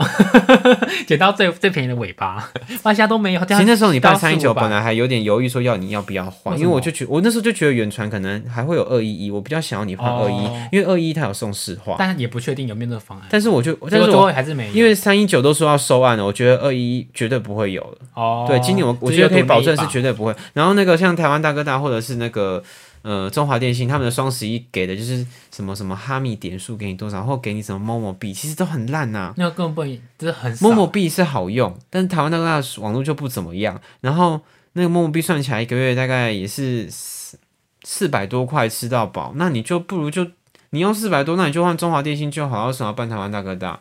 [1.06, 2.50] 捡到最最便宜的尾巴，
[2.82, 3.44] 万家都没有。
[3.44, 17.98] 其实那时候你办三一九，本来还有点犹豫，说要你要不要换，因为我就觉我那时候就觉得远传可能还会有二一一，我比较想要你换二一、哦因为二一它有送市话，但也不确定有没有这个方案，但是我就但是我后还是没有，因为三一九都说要收案了，我觉得二一绝对不会有了。
[18.14, 20.34] 哦，对，今年我我觉得可以保证是绝对不会。
[20.54, 22.62] 然后那个像台湾大哥大或者是那个
[23.06, 33.80] 呃中华电信，他们的双十一给的就是什么什么哈密点数给你多少，或给你什么某某币，其实都很烂呐、那个根本不，就是很少某某币是好用，但是台湾大哥大网络就不怎么样。
[34.00, 34.40] 然后
[34.72, 37.38] 那个某某币算起来一个月大概也是四
[37.84, 40.26] 四百多块吃到饱，那你就不如就
[40.70, 43.78] 你用四百多，那你就换中华电信就好，为什么要办台湾大哥大？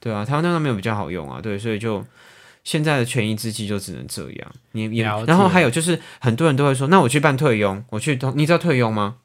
[0.00, 2.04] 对啊，台湾大哥大没有比较好用啊，对，所以就
[2.66, 4.52] 现在的权宜之计就只能这样。
[4.72, 9.18] 你也然后还有就是很多人都会说，那我去办退佣，我去通，你知道退佣吗？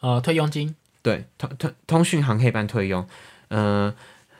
[0.00, 3.06] 呃退佣金，对，通通通讯行可以办退佣，
[3.46, 3.94] 呃，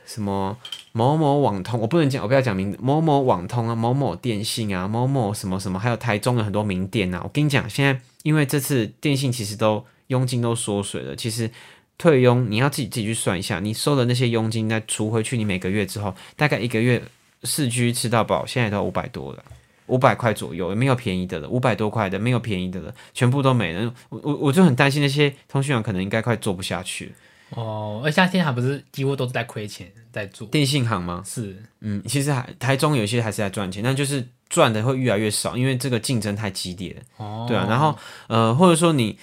[0.05, 0.57] 什么
[0.91, 7.21] 某某网通，我不能讲，我不要讲名字，某某网通啊，某某电信啊，某某什么什么，还有台中的很多名店啊。
[7.23, 11.49] 我跟你讲，现在因为这次电信其实都佣金都缩水了，其实
[11.97, 17.01] 退佣你要自己自己去算一下，你收的那些佣金再除回去，你每个月之后大概一个月
[17.43, 19.43] 四 G 吃到饱，现在都五百多了。
[19.87, 23.93] 五百块左右，没有便宜的了，五百多块的没有便宜的了，全部都没了。
[24.07, 27.11] 我我我就很担心那些通讯行可能应该快做不下去了。
[27.49, 31.21] 哦，而且现在还不是几乎都是在亏钱在做，电信行吗？
[31.25, 37.01] 是嗯，其实还台中有些还是在赚钱，但就是赚的会越来越少，因为这个竞争太激烈了。
[37.17, 39.17] 哦，对啊，然后呃，或者说你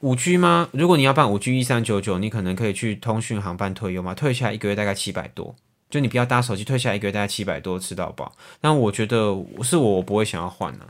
[0.00, 0.70] 五 G 吗？
[0.72, 5.54] 如果你要办五 G 一三九九，你可能可以去通讯行办退优嘛，退下来一个月大概七百多，
[5.92, 8.32] 就你不要搭手机，退下一个月大概七百多吃到饱。
[8.62, 10.88] 但我觉得是我我不会想要换啊。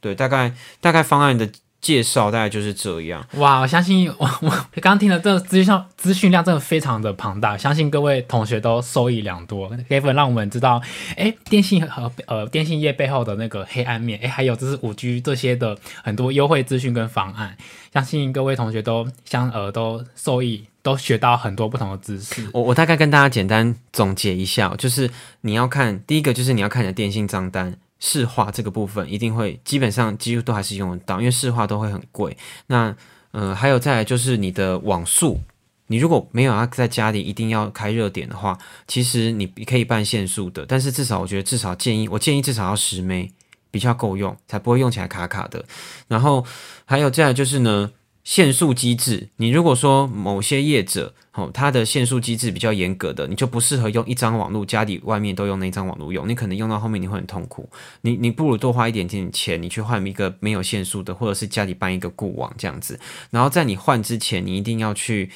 [0.00, 0.52] 对，大概
[0.82, 1.50] 大概方案的
[1.80, 3.26] 介绍大概就是这样。
[3.36, 9.70] 哇，我相信我我刚刚听的这资讯上资讯量真的非常的庞大，相信各位同学都受益良多。
[9.88, 10.82] Gavin 让我们知道，
[11.16, 17.56] 哎，电信和呃电信业背后的那个黑暗面，哎，还有就是五 G 这些的很多优惠资讯跟方案，
[17.92, 22.48] 相信各位同学都相呃都受益，都学到很多不同的知识。
[22.52, 25.08] 我我大概跟大家简单总结一下，就是
[25.42, 27.76] 你要看第一个就是你要看你的电信账单。
[28.04, 32.36] 市话这个部分一定会基本上几乎都还是用得到，因为市话都会很贵。
[32.66, 32.92] 那
[33.30, 35.40] 呃还有再来就是你的网速，
[35.86, 38.58] 你如果没有要在家里一定要开热点的话，
[38.88, 43.30] 其实你可以办限速的，但是至少我觉得至少建议我建议至少要十枚
[43.70, 45.64] 比较够用，才不会用起来卡卡的。
[46.08, 46.44] 然后
[46.84, 47.92] 还有再来就是呢。
[48.24, 57.68] 限速机制，你如果说某些业者哦，它的限速机制比较严格的，你就不适合用一张网络，家里外面都用那张网络用，你可能用到后面你会很痛苦。
[58.02, 63.00] 你你不如多花一点点钱，你去换一个没有限速的，或者是家里办一个固网这样子。
[63.30, 65.30] 然后在你换之前，你一定要去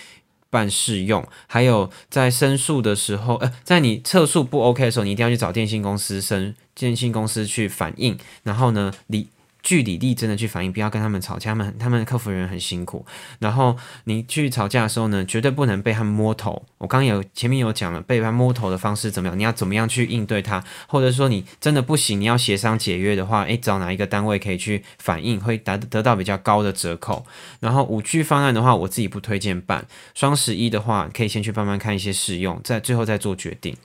[0.49, 8.17] 办试用，还有在申诉的时候，呃，在你测速不 OK 的时候，你一定要去找电信公司申，电信公司去反映。
[8.45, 9.27] 然后呢，你。
[9.67, 13.05] 据理力争的去反映，不要跟他们吵架，他们他们客服人员很辛苦。
[13.41, 16.65] 然后你去吵架的时候呢，绝对不能被他们摸头。
[16.79, 19.37] 我刚有前面有讲了，被他摸头的方式怎么样？
[19.37, 20.63] 你要怎么样去应对他？
[20.87, 27.27] 或者说你真的不行，你要协商解约的话，诶，找哪一个单位可以去反映，会得得到比较高的折扣。
[27.59, 29.85] 然后五 G 方案的话，我自己不推荐办。
[30.15, 33.77] 双十一的话，可以先去慢慢看一些试用，再最后再做决定。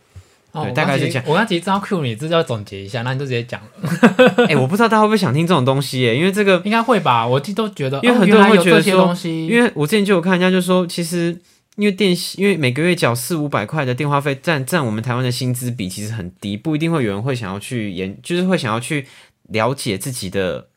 [0.54, 1.24] 对，大概是这样。
[1.28, 4.46] 我刚其实知道 Q 你，这就要总结一下，那你就直接讲了。
[4.50, 7.26] 哎，我不知道大家会不会想听这种东西耶，因为这个 应该会吧？
[7.26, 11.38] 我都觉得，因为很多人会觉得说，因为我之前就有看人家就说，其实
[11.76, 19.06] 因为电信，因为每个月缴四五百块的电话费，占占我们台湾的薪资比其实很低，不一定会有人会想要去研，就是会想要去
[19.50, 20.68] 了解自己的。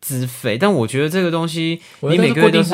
[0.00, 2.72] 资费，但我觉得这个东西，你每个月都是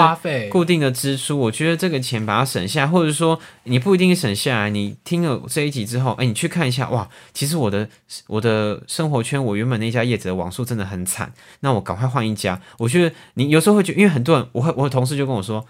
[0.51, 1.39] 固定的支出。
[1.39, 4.71] 我觉得这个钱把它省下，或者说你不一定省下来。
[4.71, 7.89] 你听了这一集之后，哎，你去看一下，哇，其实我的
[8.27, 12.61] 我的生活圈，我原本那家业者的网速真的很惨，那我赶快换一家。
[12.79, 15.65] 我觉得你有时候会觉得，因为很多人，我会我的同事就跟我说。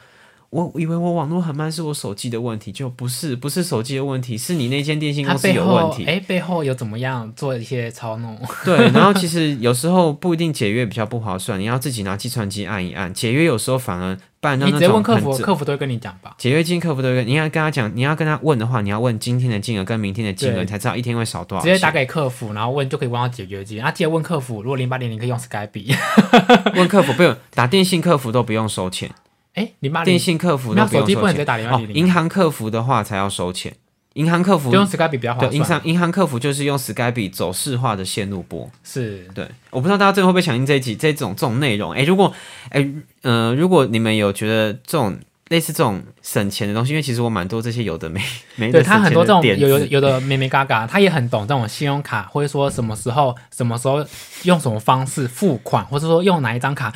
[0.52, 6.04] 我以为我网络很慢是我手机的问题，就不是，不是手机的问题，是你那间电信公司有问题。
[6.04, 8.38] 哎，背后有怎么样做一些操弄？
[8.62, 13.14] 对，然后其实有时候不一定解约比较不划算，你要自己拿计算机按一按。
[13.14, 16.34] 解约有时候反而办那你直接问客服，客服都会跟你讲吧。
[16.36, 21.64] 解约金客服都会，你要跟他讲，你要跟他问的话，你要问今天的金额跟明天的金额，你才知道一天会少多少。
[21.64, 23.78] 直接打给客服，然后问就可以问到解约金。
[23.78, 25.96] 然后直接问客服，如果零八零零可以用 Skype。
[26.76, 29.10] 问客服不用打电信客服都不用收钱。
[29.54, 29.70] 哎，
[30.04, 31.80] 电信客服那手机不用收钱哦。
[31.92, 33.74] 银行客服的话才要收钱。
[34.14, 35.54] 银行客服就用 Skype 比较划算。
[35.54, 38.70] 银行银行客服就是用 Skype 走市化的线路播。
[38.84, 41.92] 是对，我不知道大家最后会不会响应这一集这种这种内容。
[41.92, 42.30] 哎，如果
[42.68, 42.86] 哎
[43.22, 48.20] 呃，如果你们有觉得这种类似这种省钱的东西，因为其实我蛮多这些有的没
[48.56, 54.04] 没对他很多这种有有有的咩咩嘎嘎，他也很懂这种信用卡，或者说什么时候什么时候
[54.42, 56.92] 用什么方式付款，或者说用哪一张卡。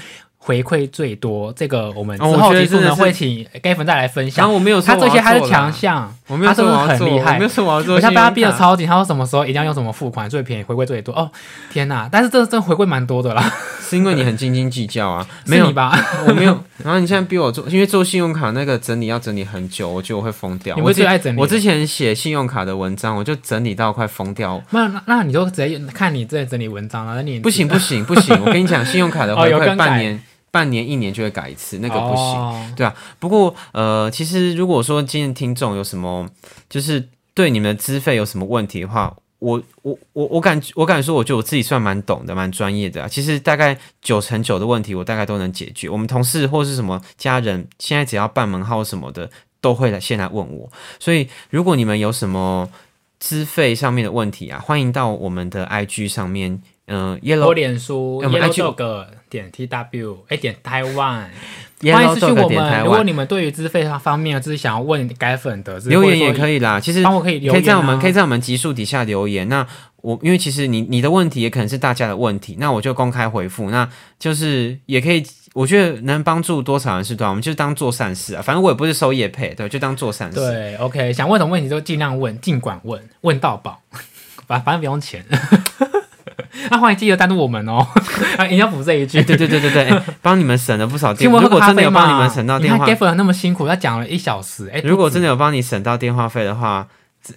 [0.46, 4.44] 回馈最多，这个我们之后结束呢会请 Gavin 再来分享。
[4.44, 7.96] 然后我没有他这些他是强项，我没有说很厉害，没有说我要做。
[7.96, 11.12] 我像被他逼的超紧，他说什么时候一定要用什么付款最便宜，回馈最多。
[11.12, 11.28] 哦，
[11.72, 12.08] 天哪！
[12.12, 15.26] 但是这这回馈蛮多的啦，是因为你很斤斤计较啊？
[15.46, 15.98] 没有吧？
[16.28, 16.56] 我没有。
[16.84, 20.76] 然后你现在逼我做，因为做信用卡那个整理要整理很久，我觉得我会疯掉。
[20.80, 21.40] 我最爱整理。
[21.40, 24.62] 我之前写信用卡的文章，我就整理到快疯掉。
[24.70, 28.38] 那那你就直接看你在整理文章了，那你不行不行不行！
[28.44, 30.22] 我跟你讲，信用卡的回馈 半年。
[30.56, 32.94] 半年一年就会改一次，那个不行，对啊。
[33.18, 36.26] 不过呃，其实如果说今天听众有什么，
[36.70, 43.06] 就是对你们的资费有什么问题的话，我我我我敢我敢说，我觉得我自己算蛮懂的，蛮专业的啊。
[43.06, 45.90] 其实大概九成九的问题，我大概都能解决。
[45.90, 49.28] 我们同事或是什么家人，现在只要办门号什么的，
[49.60, 50.72] 都会来先来问我。
[50.98, 52.70] 所以如果你们有什么
[53.18, 56.62] 资费上面的问题啊，欢迎到我们的 IG 上面。
[56.88, 61.28] 嗯，yellow 脸书 yellow dog 点 tw 哎点台湾，
[61.92, 62.84] 欢迎私讯我们。
[62.84, 66.78] 如果你们对于资费方面就是想要问改粉的，留言也可以啦。
[66.78, 69.48] 其实帮我可以可以在我们可以在我们集数底下留言。
[69.48, 69.66] 那
[69.96, 73.68] 我因为其实你你的问题也可能是大家的问题，那我就公开回复。
[73.70, 73.88] 那
[74.20, 78.40] 就是也可以，我觉得能帮助多少人是多少，我们就当做善事啊。
[78.40, 80.36] 反正我也不是收业配，对，就当做善事。
[80.36, 83.82] 对，OK，想问什么问题就尽量问，尽管问，问到饱，
[84.46, 85.24] 反反正不用钱。
[86.70, 87.86] 那欢迎记得赞助我们哦，
[88.38, 89.18] 啊，一定要补这一句。
[89.18, 91.60] 哎对对对对对，哎帮你们省了不少电 如果。
[91.66, 96.86] 真的有帮你们省到电话你看 Gavin 那么辛苦，他讲了一小时，哎，如果真的的有帮你省到电话费的话，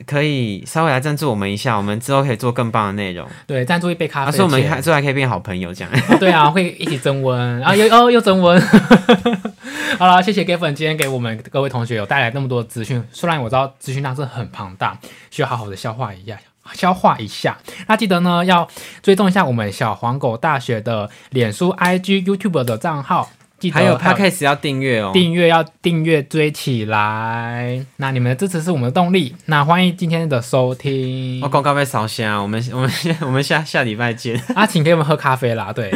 [0.05, 3.27] 可以稍微来赞助我们一下，我们之后可以做更棒的内容。
[3.47, 5.91] 对赞助一杯咖啡啊，的钱，所以我们还之后还可以变好朋友这样。
[6.09, 8.61] 哦对啊，会一起增温啊，又哦又增温。
[9.97, 14.95] 好了，谢谢 Gavin 今天给我们各位同学有带来那么多资讯，虽然我知道资讯量是很庞大，
[15.31, 16.37] 需要好好的消化一下。
[16.73, 17.57] 消化一下，
[17.87, 18.67] 那记得呢要
[19.01, 23.29] 追踪一下我们小黄狗大学的脸书、IG、YouTube 的账号，
[23.59, 25.11] 记得还有 Podcast 要订阅哦。
[25.13, 29.35] 订阅要订阅追起来，那你们的支持是我们的动力。
[29.45, 31.41] 那欢迎今天的收听。
[31.43, 34.41] 我，广告被烧香，我们 我们下我们下下礼拜见。
[34.55, 35.91] 啊，请给我们喝咖啡啦，对，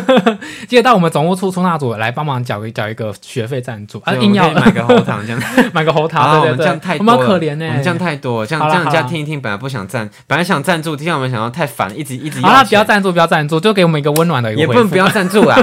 [0.66, 3.98] 记得到我们总务处出纳组来帮忙缴一缴一个学费赞助。
[4.04, 4.50] 啊，对硬要。
[4.54, 5.42] 买个喉糖这样。
[5.72, 15.56] 买个喉啊，糖，对对这样太我们多了，好可怜呢、我们这样太多了，这样这样人家听一听，本来不想赞，本来想赞助，听到我们想要太烦，一直一直好了，不要赞助，不要赞助，就给我们一个温暖的一个也不能不要赞助啦。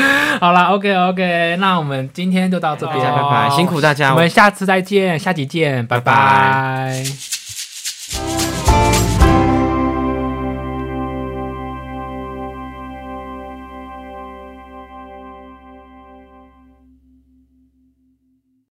[0.40, 6.12] 好啦 o k OK，那我们今天就到这边，拜拜，辛苦大家，我们下次再见，下集见，拜拜。
[6.12, 7.35] 拜拜